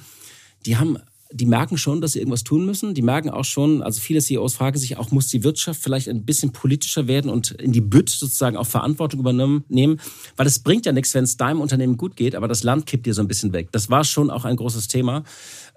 [0.67, 0.99] Die haben
[1.31, 2.95] die merken schon, dass sie irgendwas tun müssen.
[2.95, 6.25] Die merken auch schon, also viele CEOs fragen sich auch, muss die Wirtschaft vielleicht ein
[6.25, 10.01] bisschen politischer werden und in die Bütt sozusagen auch Verantwortung übernehmen?
[10.37, 13.07] Weil es bringt ja nichts, wenn es deinem Unternehmen gut geht, aber das Land kippt
[13.07, 13.69] dir so ein bisschen weg.
[13.73, 15.25] Das war schon auch ein großes Thema.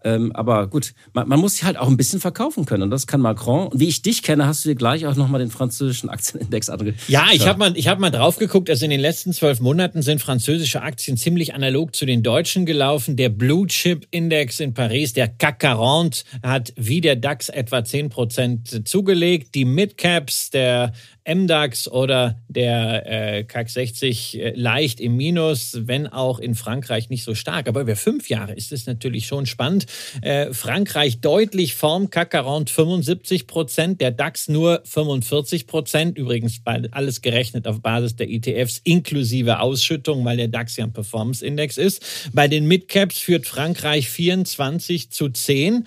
[0.04, 2.84] Ähm, aber gut, man, man, muss sich halt auch ein bisschen verkaufen können.
[2.84, 3.68] Und das kann Macron.
[3.68, 7.08] Und wie ich dich kenne, hast du dir gleich auch nochmal den französischen Aktienindex angeguckt.
[7.08, 8.70] Ja, ich habe mal, ich hab mal drauf geguckt.
[8.70, 13.16] Also in den letzten zwölf Monaten sind französische Aktien ziemlich analog zu den deutschen gelaufen.
[13.16, 18.10] Der Blue Chip Index in Paris, der CAC 40, hat wie der DAX etwa zehn
[18.10, 19.56] Prozent zugelegt.
[19.56, 20.94] Die Midcaps, der
[21.28, 27.24] MDAX oder der äh, CAC 60 äh, leicht im Minus, wenn auch in Frankreich nicht
[27.24, 27.68] so stark.
[27.68, 29.86] Aber über fünf Jahre ist es natürlich schon spannend.
[30.22, 36.18] Äh, Frankreich deutlich vorm CAC 40 75 Prozent, der DAX nur 45 Prozent.
[36.18, 41.78] Übrigens alles gerechnet auf Basis der ETFs inklusive Ausschüttung, weil der DAX ja ein Performance-Index
[41.78, 42.32] ist.
[42.34, 45.86] Bei den Midcaps führt Frankreich 24 zu 10.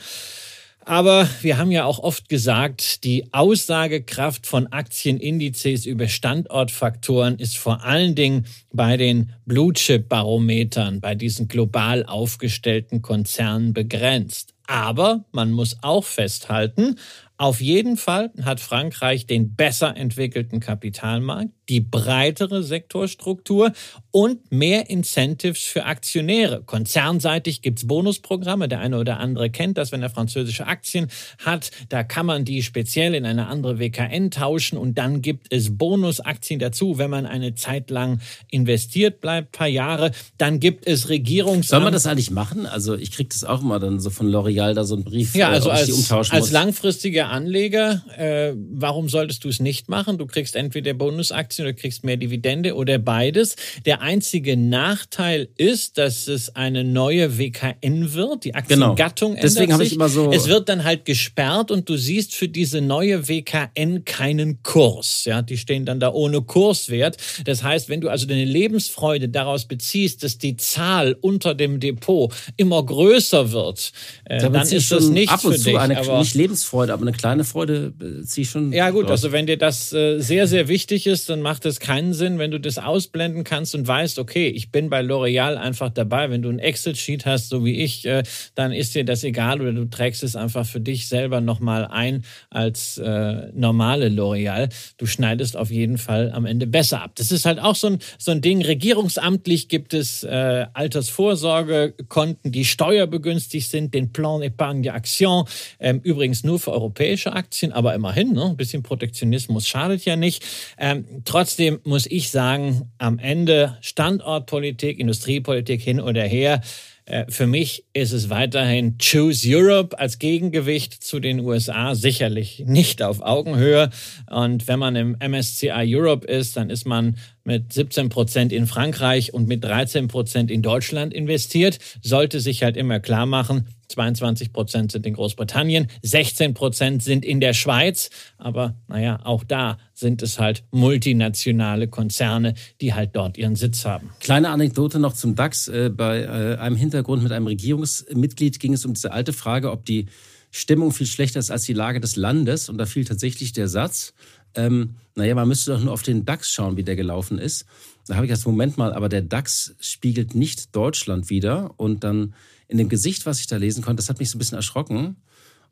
[0.86, 7.84] Aber wir haben ja auch oft gesagt, die Aussagekraft von Aktienindizes über Standortfaktoren ist vor
[7.84, 14.54] allen Dingen bei den Blue Chip Barometern, bei diesen global aufgestellten Konzernen begrenzt.
[14.66, 16.96] Aber man muss auch festhalten,
[17.36, 23.72] Auf jeden Fall hat Frankreich den besser entwickelten Kapitalmarkt, die breitere Sektorstruktur
[24.10, 26.62] und mehr Incentives für Aktionäre.
[26.64, 28.68] Konzernseitig gibt's Bonusprogramme.
[28.68, 31.70] Der eine oder andere kennt das, wenn er französische Aktien hat.
[31.88, 36.60] Da kann man die speziell in eine andere WKN tauschen und dann gibt es Bonusaktien
[36.60, 40.12] dazu, wenn man eine Zeit lang investiert bleibt, paar Jahre.
[40.38, 41.68] Dann gibt es Regierungs...
[41.68, 42.66] Soll man das eigentlich machen?
[42.66, 45.48] Also ich krieg das auch immer dann so von L'Oreal da so einen Brief, ja,
[45.48, 50.18] also äh, als, als langfristiger Anleger, äh, warum solltest du es nicht machen?
[50.18, 53.56] Du kriegst entweder Bonusaktien oder kriegst mehr Dividende oder beides.
[53.84, 58.44] Der einzige Nachteil ist, dass es eine neue WKN wird.
[58.44, 58.54] Die.
[58.54, 59.42] Aktiengattung genau.
[59.42, 60.30] Deswegen habe ich immer so.
[60.32, 65.24] Es wird dann halt gesperrt und du siehst für diese neue WKN keinen Kurs.
[65.24, 67.16] Ja, die stehen dann da ohne Kurswert.
[67.44, 72.32] Das heißt, wenn du also deine Lebensfreude daraus beziehst, dass die Zahl unter dem Depot
[72.56, 73.92] immer größer wird,
[74.24, 75.78] äh, dann ist das nicht ab und für zu dich.
[75.78, 78.72] Eine, nicht Lebensfreude, aber eine kleine Freude äh, ziehe ich schon.
[78.72, 79.10] Ja gut, raus.
[79.10, 82.50] also wenn dir das äh, sehr, sehr wichtig ist, dann macht es keinen Sinn, wenn
[82.50, 86.30] du das ausblenden kannst und weißt, okay, ich bin bei L'Oreal einfach dabei.
[86.30, 88.22] Wenn du ein Excel-Sheet hast, so wie ich, äh,
[88.54, 92.24] dann ist dir das egal oder du trägst es einfach für dich selber nochmal ein
[92.48, 94.70] als äh, normale L'Oreal.
[94.96, 97.12] Du schneidest auf jeden Fall am Ende besser ab.
[97.16, 98.64] Das ist halt auch so ein, so ein Ding.
[98.64, 105.44] Regierungsamtlich gibt es äh, Altersvorsorgekonten, die steuerbegünstigt sind, den Plan Épargne Action.
[105.78, 108.46] Ähm, übrigens nur für europäische Aktien, aber immerhin, ne?
[108.46, 110.42] ein bisschen Protektionismus schadet ja nicht.
[110.78, 116.60] Ähm, trotzdem muss ich sagen, am Ende Standortpolitik, Industriepolitik hin oder her.
[117.06, 123.02] Äh, für mich ist es weiterhin Choose Europe als Gegengewicht zu den USA, sicherlich nicht
[123.02, 123.90] auf Augenhöhe.
[124.30, 129.34] Und wenn man im MSCI Europe ist, dann ist man mit 17 Prozent in Frankreich
[129.34, 134.92] und mit 13 Prozent in Deutschland investiert, sollte sich halt immer klar machen, 22 Prozent
[134.92, 140.38] sind in Großbritannien, 16 Prozent sind in der Schweiz, aber naja, auch da sind es
[140.38, 144.10] halt multinationale Konzerne, die halt dort ihren Sitz haben.
[144.20, 145.68] Kleine Anekdote noch zum DAX.
[145.68, 149.84] Äh, bei äh, einem Hintergrund mit einem Regierungsmitglied ging es um diese alte Frage, ob
[149.84, 150.06] die
[150.50, 152.68] Stimmung viel schlechter ist als die Lage des Landes.
[152.68, 154.14] Und da fiel tatsächlich der Satz,
[154.54, 157.66] ähm, naja, man müsste doch nur auf den DAX schauen, wie der gelaufen ist.
[158.06, 161.70] Da habe ich gesagt, Moment mal, aber der DAX spiegelt nicht Deutschland wieder.
[161.76, 162.34] Und dann
[162.74, 165.14] in dem Gesicht, was ich da lesen konnte, das hat mich so ein bisschen erschrocken.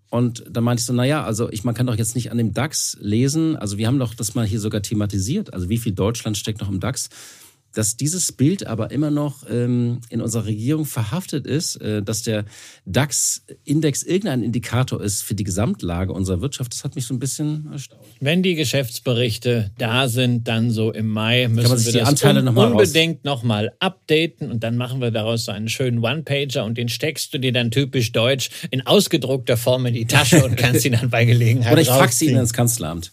[0.08, 2.54] Und da meinte ich so, naja, also ich, man kann doch jetzt nicht an dem
[2.54, 3.56] DAX lesen.
[3.56, 5.52] Also wir haben doch das mal hier sogar thematisiert.
[5.52, 7.08] Also wie viel Deutschland steckt noch im DAX?
[7.72, 12.44] Dass dieses Bild aber immer noch ähm, in unserer Regierung verhaftet ist, äh, dass der
[12.86, 17.68] DAX-Index irgendein Indikator ist für die Gesamtlage unserer Wirtschaft, das hat mich so ein bisschen
[17.72, 18.02] erstaunt.
[18.20, 22.54] Wenn die Geschäftsberichte da sind, dann so im Mai müssen wir das Anteile un noch
[22.54, 26.88] mal unbedingt nochmal updaten und dann machen wir daraus so einen schönen One-Pager und den
[26.88, 30.92] steckst du dir dann typisch deutsch in ausgedruckter Form in die Tasche und kannst ihn
[30.92, 33.12] dann bei Gelegenheit Oder ich faxe ihn ins Kanzleramt.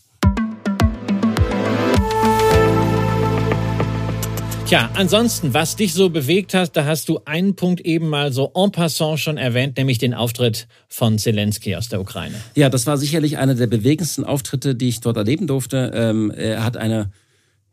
[4.70, 8.52] Tja, ansonsten, was dich so bewegt hat, da hast du einen Punkt eben mal so
[8.54, 12.36] en passant schon erwähnt, nämlich den Auftritt von Zelensky aus der Ukraine.
[12.54, 15.92] Ja, das war sicherlich einer der bewegendsten Auftritte, die ich dort erleben durfte.
[15.96, 17.10] Ähm, er hat eine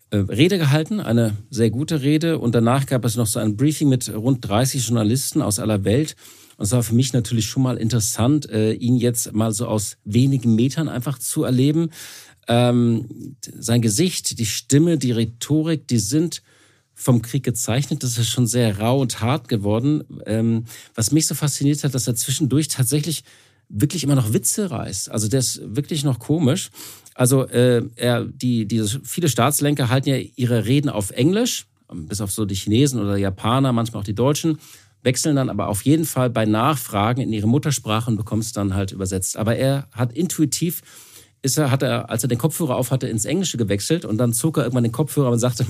[0.08, 3.90] äh, Rede gehalten, eine sehr gute Rede und danach gab es noch so ein Briefing
[3.90, 6.16] mit rund 30 Journalisten aus aller Welt.
[6.56, 9.98] Und es war für mich natürlich schon mal interessant, äh, ihn jetzt mal so aus
[10.06, 11.90] wenigen Metern einfach zu erleben.
[12.48, 16.40] Ähm, sein Gesicht, die Stimme, die Rhetorik, die sind
[16.98, 18.02] vom Krieg gezeichnet.
[18.02, 20.02] Das ist schon sehr rau und hart geworden.
[20.24, 23.22] Ähm, was mich so fasziniert hat, dass er zwischendurch tatsächlich
[23.68, 25.10] wirklich immer noch Witze reißt.
[25.10, 26.70] Also der ist wirklich noch komisch.
[27.14, 32.32] Also äh, er, die, die, viele Staatslenker halten ja ihre Reden auf Englisch, bis auf
[32.32, 34.58] so die Chinesen oder Japaner, manchmal auch die Deutschen,
[35.02, 38.74] wechseln dann aber auf jeden Fall bei Nachfragen in ihre Muttersprache und bekommen es dann
[38.74, 39.36] halt übersetzt.
[39.36, 40.82] Aber er hat intuitiv
[41.42, 44.32] ist er, hat er, als er den Kopfhörer auf hatte, ins Englische gewechselt und dann
[44.32, 45.66] zog er irgendwann den Kopfhörer und sagte,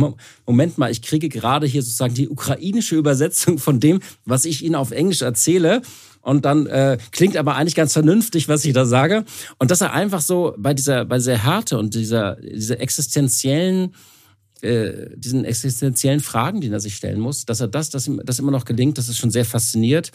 [0.47, 4.75] Moment mal, ich kriege gerade hier sozusagen die ukrainische Übersetzung von dem, was ich Ihnen
[4.75, 5.83] auf Englisch erzähle.
[6.23, 9.25] Und dann äh, klingt aber eigentlich ganz vernünftig, was ich da sage.
[9.59, 13.95] Und dass er einfach so bei dieser, bei dieser Härte und dieser, dieser existenziellen,
[14.61, 18.41] äh, diesen existenziellen Fragen, die er sich stellen muss, dass er das, dass ihm das
[18.41, 20.11] immer noch gelingt, das ist schon sehr fasziniert.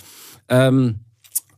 [0.49, 0.99] Ähm,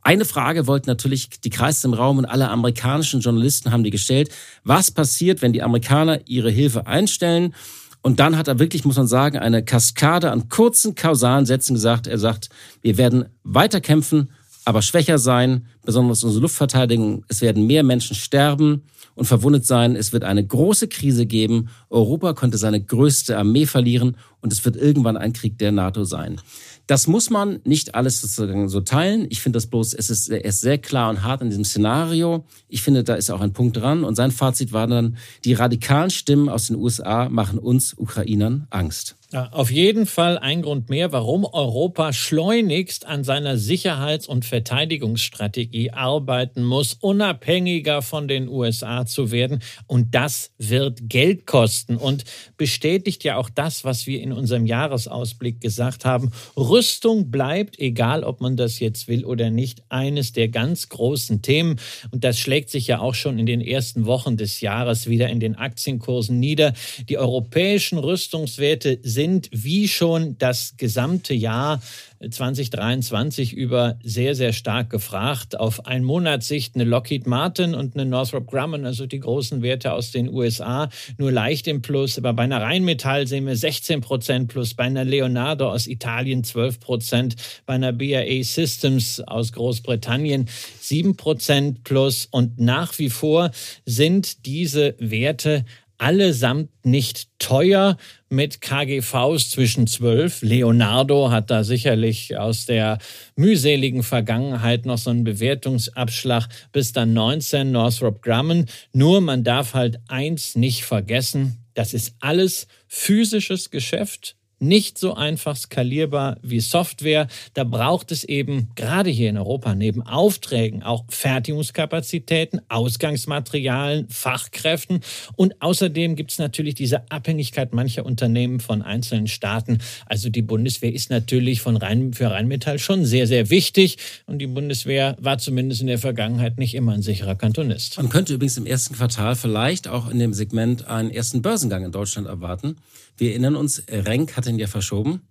[0.03, 4.29] eine Frage wollten natürlich die Kreise im Raum und alle amerikanischen Journalisten haben die gestellt.
[4.63, 7.55] Was passiert, wenn die Amerikaner ihre Hilfe einstellen?
[8.01, 12.05] Und dann hat er wirklich, muss man sagen, eine Kaskade an kurzen kausalen Sätzen gesagt.
[12.05, 12.49] Er sagt,
[12.81, 14.29] wir werden weiter kämpfen,
[14.65, 17.23] aber schwächer sein, besonders unsere Luftverteidigung.
[17.29, 18.83] Es werden mehr Menschen sterben
[19.15, 19.95] und verwundet sein.
[19.95, 21.69] Es wird eine große Krise geben.
[21.89, 26.41] Europa könnte seine größte Armee verlieren und es wird irgendwann ein Krieg der NATO sein.
[26.87, 29.25] Das muss man nicht alles sozusagen so teilen.
[29.29, 32.45] Ich finde das bloß, es ist, er ist sehr klar und hart in diesem Szenario.
[32.67, 34.03] Ich finde, da ist auch ein Punkt dran.
[34.03, 39.15] Und sein Fazit war dann, die radikalen Stimmen aus den USA machen uns Ukrainern Angst.
[39.33, 45.89] Ja, auf jeden Fall ein Grund mehr, warum Europa schleunigst an seiner Sicherheits- und Verteidigungsstrategie
[45.89, 49.63] arbeiten muss, unabhängiger von den USA zu werden.
[49.88, 52.25] Und das wird Geld kosten und
[52.57, 56.31] bestätigt ja auch das, was wir in unserem Jahresausblick gesagt haben.
[56.55, 61.79] Rüstung bleibt, egal ob man das jetzt will oder nicht, eines der ganz großen Themen.
[62.11, 65.39] Und das schlägt sich ja auch schon in den ersten Wochen des Jahres wieder in
[65.39, 66.73] den Aktienkursen nieder.
[67.09, 71.82] Die europäischen Rüstungswerte sind sind wie schon das gesamte Jahr
[72.30, 75.57] 2023 über sehr, sehr stark gefragt.
[75.57, 80.11] Auf ein Monatssicht eine Lockheed Martin und eine Northrop Grumman, also die großen Werte aus
[80.11, 82.17] den USA, nur leicht im Plus.
[82.17, 86.82] Aber bei einer Rheinmetall sehen wir 16 Prozent plus, bei einer Leonardo aus Italien 12
[86.82, 90.49] Prozent, bei einer BAE Systems aus Großbritannien
[90.82, 92.28] 7 Prozent plus.
[92.30, 93.51] Und nach wie vor
[93.86, 95.63] sind diese Werte
[96.04, 97.95] allesamt nicht teuer
[98.28, 100.41] mit KGVs zwischen 12.
[100.41, 102.97] Leonardo hat da sicherlich aus der
[103.38, 108.66] mühseligen Vergangenheit noch so einen Bewertungsabschlag bis dann 19 Northrop Grumman.
[108.91, 115.55] Nur man darf halt eins nicht vergessen, das ist alles physisches Geschäft nicht so einfach
[115.55, 117.28] skalierbar wie Software.
[117.53, 125.01] Da braucht es eben gerade hier in Europa neben Aufträgen auch Fertigungskapazitäten, Ausgangsmaterialien, Fachkräften
[125.36, 129.80] und außerdem gibt es natürlich diese Abhängigkeit mancher Unternehmen von einzelnen Staaten.
[130.05, 134.47] Also die Bundeswehr ist natürlich von Rhein, für Rheinmetall schon sehr, sehr wichtig und die
[134.47, 137.97] Bundeswehr war zumindest in der Vergangenheit nicht immer ein sicherer Kantonist.
[137.97, 141.91] Man könnte übrigens im ersten Quartal vielleicht auch in dem Segment einen ersten Börsengang in
[141.91, 142.78] Deutschland erwarten.
[143.18, 145.22] Wir erinnern uns, Renk hatte ihn ja verschoben.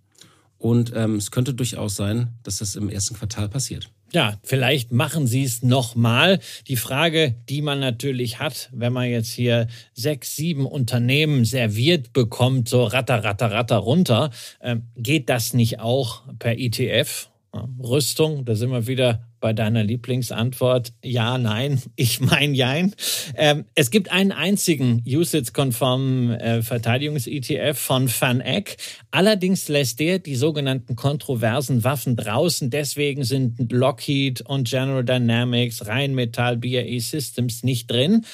[0.57, 3.91] Und ähm, es könnte durchaus sein, dass das im ersten Quartal passiert.
[4.13, 6.39] Ja, vielleicht machen Sie es nochmal.
[6.67, 12.69] Die Frage, die man natürlich hat, wenn man jetzt hier sechs, sieben Unternehmen serviert bekommt,
[12.69, 14.29] so ratter, ratter, ratter runter,
[14.59, 17.27] äh, geht das nicht auch per ETF?
[17.53, 22.95] Rüstung, da sind wir wieder bei deiner Lieblingsantwort ja, nein, ich meine jein.
[23.35, 28.77] Ähm, es gibt einen einzigen usage-konformen äh, Verteidigungs-ETF von FANEC.
[29.11, 32.69] Allerdings lässt der die sogenannten kontroversen Waffen draußen.
[32.69, 38.25] Deswegen sind Lockheed und General Dynamics, Rheinmetall, BAE Systems nicht drin.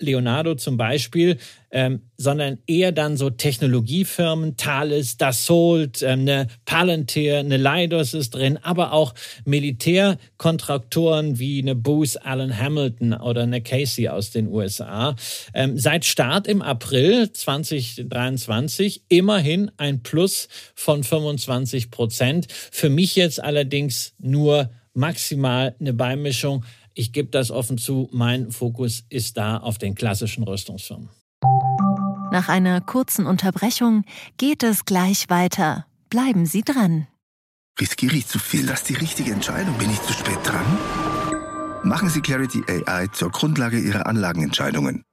[0.00, 1.36] Leonardo zum Beispiel,
[1.70, 8.58] ähm, sondern eher dann so Technologiefirmen, Thales, Dassault, ähm, eine Palantir, eine Leidos ist drin,
[8.62, 15.14] aber auch Militärkontraktoren wie eine Booth Allen Hamilton oder eine Casey aus den USA.
[15.54, 22.46] Ähm, seit Start im April 2023 immerhin ein Plus von 25 Prozent.
[22.50, 26.64] Für mich jetzt allerdings nur maximal eine Beimischung
[26.94, 31.08] ich gebe das offen zu, mein Fokus ist da auf den klassischen Rüstungsfirmen.
[32.32, 34.04] Nach einer kurzen Unterbrechung
[34.36, 35.86] geht es gleich weiter.
[36.10, 37.08] Bleiben Sie dran.
[37.80, 38.66] Riskiere ich zu viel?
[38.66, 39.76] Das ist die richtige Entscheidung.
[39.78, 40.66] Bin ich zu spät dran?
[41.82, 45.02] Machen Sie Clarity AI zur Grundlage Ihrer Anlagenentscheidungen.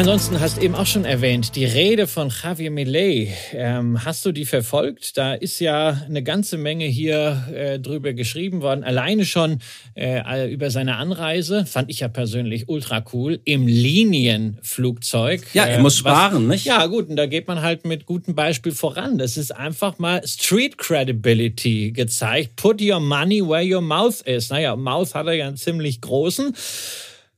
[0.00, 3.36] Ansonsten hast du eben auch schon erwähnt, die Rede von Javier Milei.
[3.52, 5.18] Ähm, hast du die verfolgt?
[5.18, 8.82] Da ist ja eine ganze Menge hier äh, drüber geschrieben worden.
[8.82, 9.58] Alleine schon
[9.94, 15.42] äh, über seine Anreise, fand ich ja persönlich ultra cool, im Linienflugzeug.
[15.52, 16.64] Ja, er äh, muss sparen, was, nicht?
[16.64, 19.18] Ja, gut, und da geht man halt mit gutem Beispiel voran.
[19.18, 22.56] Das ist einfach mal Street Credibility gezeigt.
[22.56, 24.48] Put your money where your mouth is.
[24.48, 26.54] Naja, Mouth hat er ja einen ziemlich großen.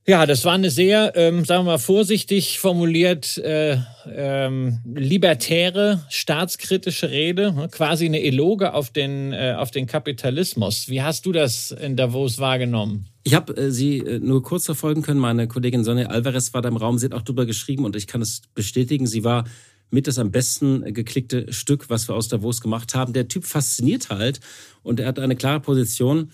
[0.05, 3.79] Ja, das war eine sehr, ähm, sagen wir mal vorsichtig formuliert, äh,
[4.13, 7.69] ähm, libertäre, staatskritische Rede, ne?
[7.71, 10.89] quasi eine Eloge auf den, äh, auf den Kapitalismus.
[10.89, 13.07] Wie hast du das in Davos wahrgenommen?
[13.23, 15.21] Ich habe äh, sie äh, nur kurz verfolgen können.
[15.21, 18.09] Meine Kollegin Sonja Alvarez war da im Raum, sie hat auch drüber geschrieben und ich
[18.09, 19.07] kann es bestätigen.
[19.07, 19.45] Sie war
[19.91, 23.13] mit das am besten geklickte Stück, was wir aus Davos gemacht haben.
[23.13, 24.41] Der Typ fasziniert halt
[24.83, 26.33] und er hat eine klare Position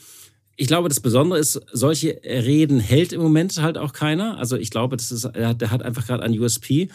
[0.61, 4.39] ich glaube, das Besondere ist, solche Reden hält im Moment halt auch keiner.
[4.39, 6.89] Also ich glaube, das ist, er hat, der hat einfach gerade ein USP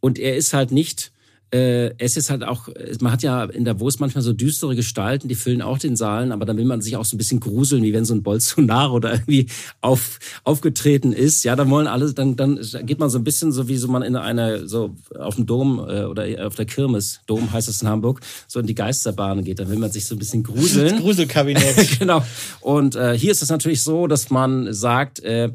[0.00, 1.12] und er ist halt nicht
[1.52, 2.68] äh, es ist halt auch,
[3.00, 6.44] man hat ja in Davos manchmal so düstere Gestalten, die füllen auch den Saalen, aber
[6.44, 9.12] dann will man sich auch so ein bisschen gruseln, wie wenn so ein Bolsonaro oder
[9.14, 9.46] irgendwie
[9.80, 11.42] auf, aufgetreten ist.
[11.42, 14.02] Ja, dann wollen alle, dann, dann geht man so ein bisschen so wie so man
[14.02, 17.88] in einer, so auf dem Dom äh, oder auf der Kirmes, Dom heißt es in
[17.88, 19.58] Hamburg, so in die Geisterbahn geht.
[19.58, 20.90] Dann will man sich so ein bisschen gruseln.
[20.90, 21.98] Das Gruselkabinett.
[21.98, 22.22] genau.
[22.60, 25.50] Und äh, hier ist es natürlich so, dass man sagt, äh,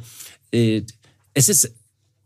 [0.52, 0.84] äh,
[1.34, 1.74] es ist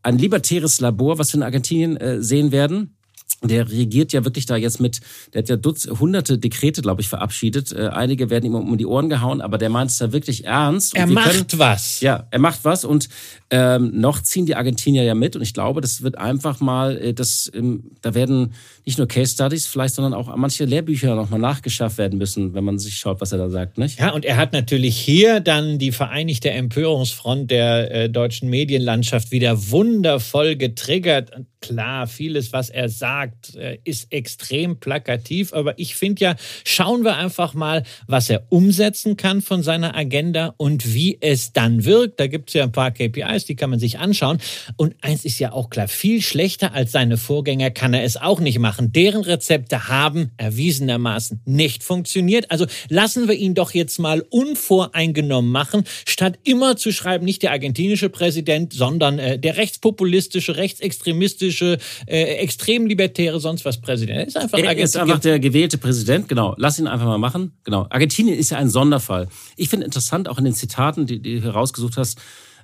[0.01, 2.95] ein libertäres Labor, was wir in Argentinien äh, sehen werden
[3.43, 4.99] der regiert ja wirklich da jetzt mit,
[5.33, 7.71] der hat ja Dutz, hunderte Dekrete, glaube ich, verabschiedet.
[7.71, 10.95] Äh, einige werden ihm um die Ohren gehauen, aber der meint es da wirklich ernst.
[10.95, 12.01] er macht können, was.
[12.01, 13.07] Ja, er macht was und
[13.49, 17.13] ähm, noch ziehen die Argentinier ja mit und ich glaube, das wird einfach mal, äh,
[17.13, 18.53] das, ähm, da werden
[18.85, 22.77] nicht nur Case Studies vielleicht, sondern auch manche Lehrbücher nochmal nachgeschafft werden müssen, wenn man
[22.77, 23.99] sich schaut, was er da sagt, nicht?
[23.99, 29.69] Ja, und er hat natürlich hier dann die Vereinigte Empörungsfront der äh, deutschen Medienlandschaft wieder
[29.71, 31.31] wundervoll getriggert.
[31.61, 37.17] Klar, vieles, was er sagt, äh, ist extrem plakativ, aber ich finde ja, schauen wir
[37.17, 42.19] einfach mal, was er umsetzen kann von seiner Agenda und wie es dann wirkt.
[42.19, 44.39] Da gibt es ja ein paar KPIs, die kann man sich anschauen.
[44.77, 48.39] Und eins ist ja auch klar, viel schlechter als seine Vorgänger kann er es auch
[48.39, 48.91] nicht machen.
[48.91, 52.51] Deren Rezepte haben erwiesenermaßen nicht funktioniert.
[52.51, 57.51] Also lassen wir ihn doch jetzt mal unvoreingenommen machen, statt immer zu schreiben, nicht der
[57.51, 61.77] argentinische Präsident, sondern äh, der rechtspopulistische, rechtsextremistische
[62.07, 64.19] äh, extrem libertäre, sonst was Präsident.
[64.19, 66.55] Er ist einfach, er ist einfach der gewählte Präsident, genau.
[66.57, 67.53] Lass ihn einfach mal machen.
[67.63, 67.87] Genau.
[67.89, 69.27] Argentinien ist ja ein Sonderfall.
[69.55, 72.19] Ich finde interessant, auch in den Zitaten, die, die du herausgesucht hast,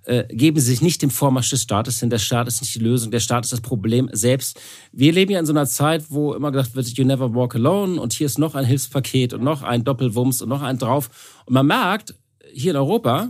[0.05, 2.09] äh, geben Sie sich nicht dem Vormarsch des Staates hin.
[2.09, 4.59] Der Staat ist nicht die Lösung, der Staat ist das Problem selbst.
[4.91, 7.99] Wir leben ja in so einer Zeit, wo immer gesagt wird, you never walk alone
[7.99, 11.09] und hier ist noch ein Hilfspaket und noch ein Doppelwumms und noch ein drauf.
[11.45, 12.13] Und man merkt,
[12.53, 13.29] hier in Europa,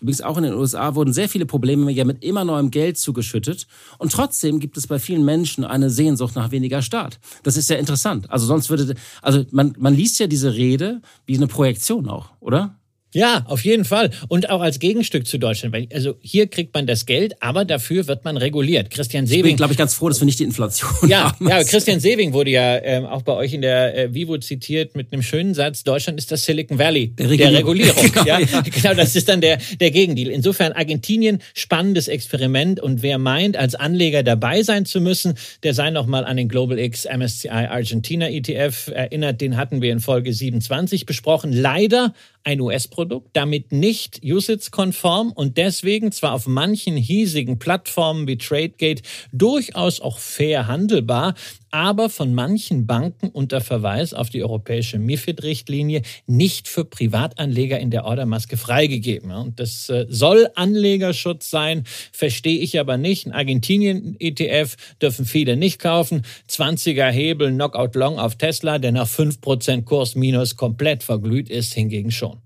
[0.00, 3.66] Übrigens auch in den USA wurden sehr viele Probleme ja mit immer neuem Geld zugeschüttet.
[3.98, 7.18] Und trotzdem gibt es bei vielen Menschen eine Sehnsucht nach weniger Staat.
[7.42, 8.30] Das ist ja interessant.
[8.30, 12.79] Also sonst würde, also man, man liest ja diese Rede wie eine Projektion auch, oder?
[13.12, 14.10] Ja, auf jeden Fall.
[14.28, 15.74] Und auch als Gegenstück zu Deutschland.
[15.92, 18.90] Also hier kriegt man das Geld, aber dafür wird man reguliert.
[18.90, 19.38] Christian Sewing.
[19.38, 21.48] Ich bin, glaube ich, ganz froh, dass wir nicht die Inflation ja, haben.
[21.48, 25.12] Ja, Christian Sewing wurde ja ähm, auch bei euch in der äh, Vivo zitiert mit
[25.12, 27.52] einem schönen Satz, Deutschland ist das Silicon Valley der Regulierung.
[27.52, 28.38] Der Regulierung genau, ja?
[28.38, 28.60] ja?
[28.62, 30.30] genau, das ist dann der, der Gegendeal.
[30.30, 32.80] Insofern Argentinien, spannendes Experiment.
[32.80, 35.34] Und wer meint, als Anleger dabei sein zu müssen,
[35.64, 39.40] der sei noch mal an den Global X MSCI Argentina ETF erinnert.
[39.40, 41.52] Den hatten wir in Folge 27 besprochen.
[41.52, 42.14] Leider
[42.44, 50.00] ein US-Produkt, damit nicht USITS-konform und deswegen zwar auf manchen hiesigen Plattformen wie TradeGate durchaus
[50.00, 51.34] auch fair handelbar,
[51.70, 58.04] aber von manchen Banken unter Verweis auf die europäische MIFID-Richtlinie nicht für Privatanleger in der
[58.04, 59.30] Ordermaske freigegeben.
[59.30, 63.26] Und das äh, soll Anlegerschutz sein, verstehe ich aber nicht.
[63.26, 66.22] Ein Argentinien-ETF dürfen viele nicht kaufen.
[66.48, 72.10] 20er Hebel, Knockout Long auf Tesla, der nach 5% Kurs minus komplett verglüht ist, hingegen
[72.10, 72.38] schon.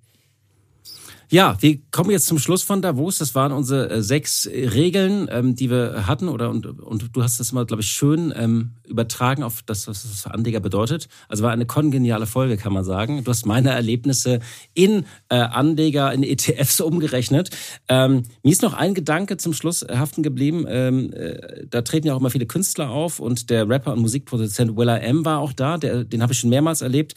[1.34, 3.18] Ja, wir kommen jetzt zum Schluss von Davos.
[3.18, 6.28] Das waren unsere äh, sechs Regeln, ähm, die wir hatten.
[6.28, 10.04] Oder und, und du hast das immer, glaube ich, schön ähm, übertragen auf das, was
[10.04, 11.08] das für Anleger bedeutet.
[11.26, 13.24] Also war eine kongeniale Folge, kann man sagen.
[13.24, 14.38] Du hast meine Erlebnisse
[14.74, 17.50] in äh, Anleger, in ETFs umgerechnet.
[17.88, 20.66] Ähm, mir ist noch ein Gedanke zum Schluss haften geblieben.
[20.68, 24.76] Ähm, äh, da treten ja auch immer viele Künstler auf und der Rapper und Musikproduzent
[24.76, 25.78] Willa M war auch da.
[25.78, 27.16] Der, den habe ich schon mehrmals erlebt.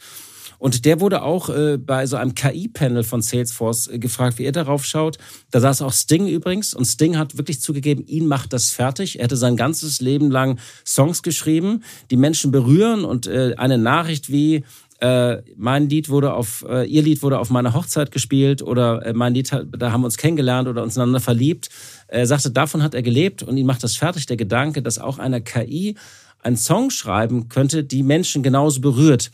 [0.58, 4.52] Und der wurde auch äh, bei so einem KI-Panel von Salesforce äh, gefragt, wie er
[4.52, 5.18] darauf schaut.
[5.50, 9.18] Da saß auch Sting übrigens und Sting hat wirklich zugegeben, ihn macht das fertig.
[9.18, 14.30] Er hätte sein ganzes Leben lang Songs geschrieben, die Menschen berühren und äh, eine Nachricht
[14.30, 14.64] wie
[15.00, 19.12] äh, mein Lied wurde auf, äh, ihr Lied wurde auf meiner Hochzeit gespielt oder äh,
[19.12, 21.68] mein Lied, da haben wir uns kennengelernt oder uns einander verliebt.
[22.08, 25.18] Er sagte, davon hat er gelebt und ihn macht das fertig, der Gedanke, dass auch
[25.18, 25.94] eine KI
[26.42, 29.30] einen Song schreiben könnte, die Menschen genauso berührt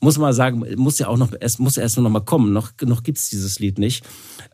[0.00, 2.52] muss man sagen, muss ja auch noch, es muss erst noch mal kommen.
[2.52, 4.04] Noch, noch gibt's dieses Lied nicht.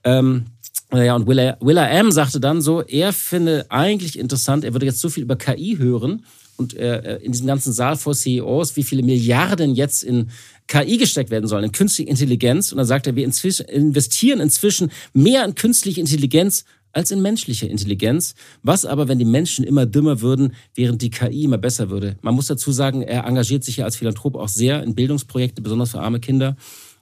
[0.05, 0.47] Ähm,
[0.93, 5.01] ja, und Willa, Willa M sagte dann so, er finde eigentlich interessant, er würde jetzt
[5.01, 6.25] so viel über KI hören
[6.57, 10.31] und äh, in diesem ganzen Saal vor CEOs, wie viele Milliarden jetzt in
[10.69, 12.71] KI gesteckt werden sollen, in künstliche Intelligenz.
[12.71, 16.65] Und dann sagt er, wir inzwischen, investieren inzwischen mehr in künstliche Intelligenz
[16.95, 18.35] als in menschliche Intelligenz.
[18.63, 22.17] Was aber, wenn die Menschen immer dümmer würden, während die KI immer besser würde?
[22.23, 25.91] Man muss dazu sagen, er engagiert sich ja als Philanthrop auch sehr in Bildungsprojekte, besonders
[25.91, 26.57] für arme Kinder.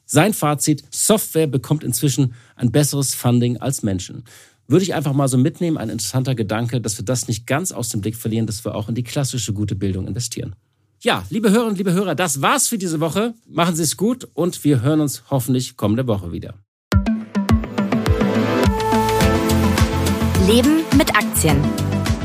[0.05, 4.25] Sein Fazit, Software bekommt inzwischen ein besseres Funding als Menschen.
[4.69, 7.89] Würde ich einfach mal so mitnehmen, ein interessanter Gedanke, dass wir das nicht ganz aus
[7.89, 10.55] dem Blick verlieren, dass wir auch in die klassische gute Bildung investieren.
[11.01, 13.35] Ja, liebe Hörerinnen, liebe Hörer, das war's für diese Woche.
[13.49, 16.55] Machen Sie es gut und wir hören uns hoffentlich kommende Woche wieder.
[20.47, 21.63] Leben mit Aktien.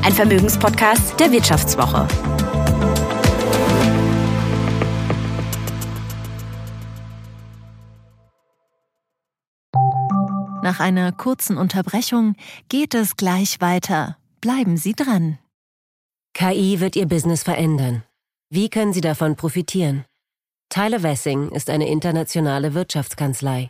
[0.01, 2.07] Ein Vermögenspodcast der Wirtschaftswoche.
[10.63, 12.35] Nach einer kurzen Unterbrechung
[12.69, 14.17] geht es gleich weiter.
[14.41, 15.37] Bleiben Sie dran.
[16.33, 18.03] KI wird Ihr Business verändern.
[18.49, 20.05] Wie können Sie davon profitieren?
[20.69, 23.69] Tyler Wessing ist eine internationale Wirtschaftskanzlei.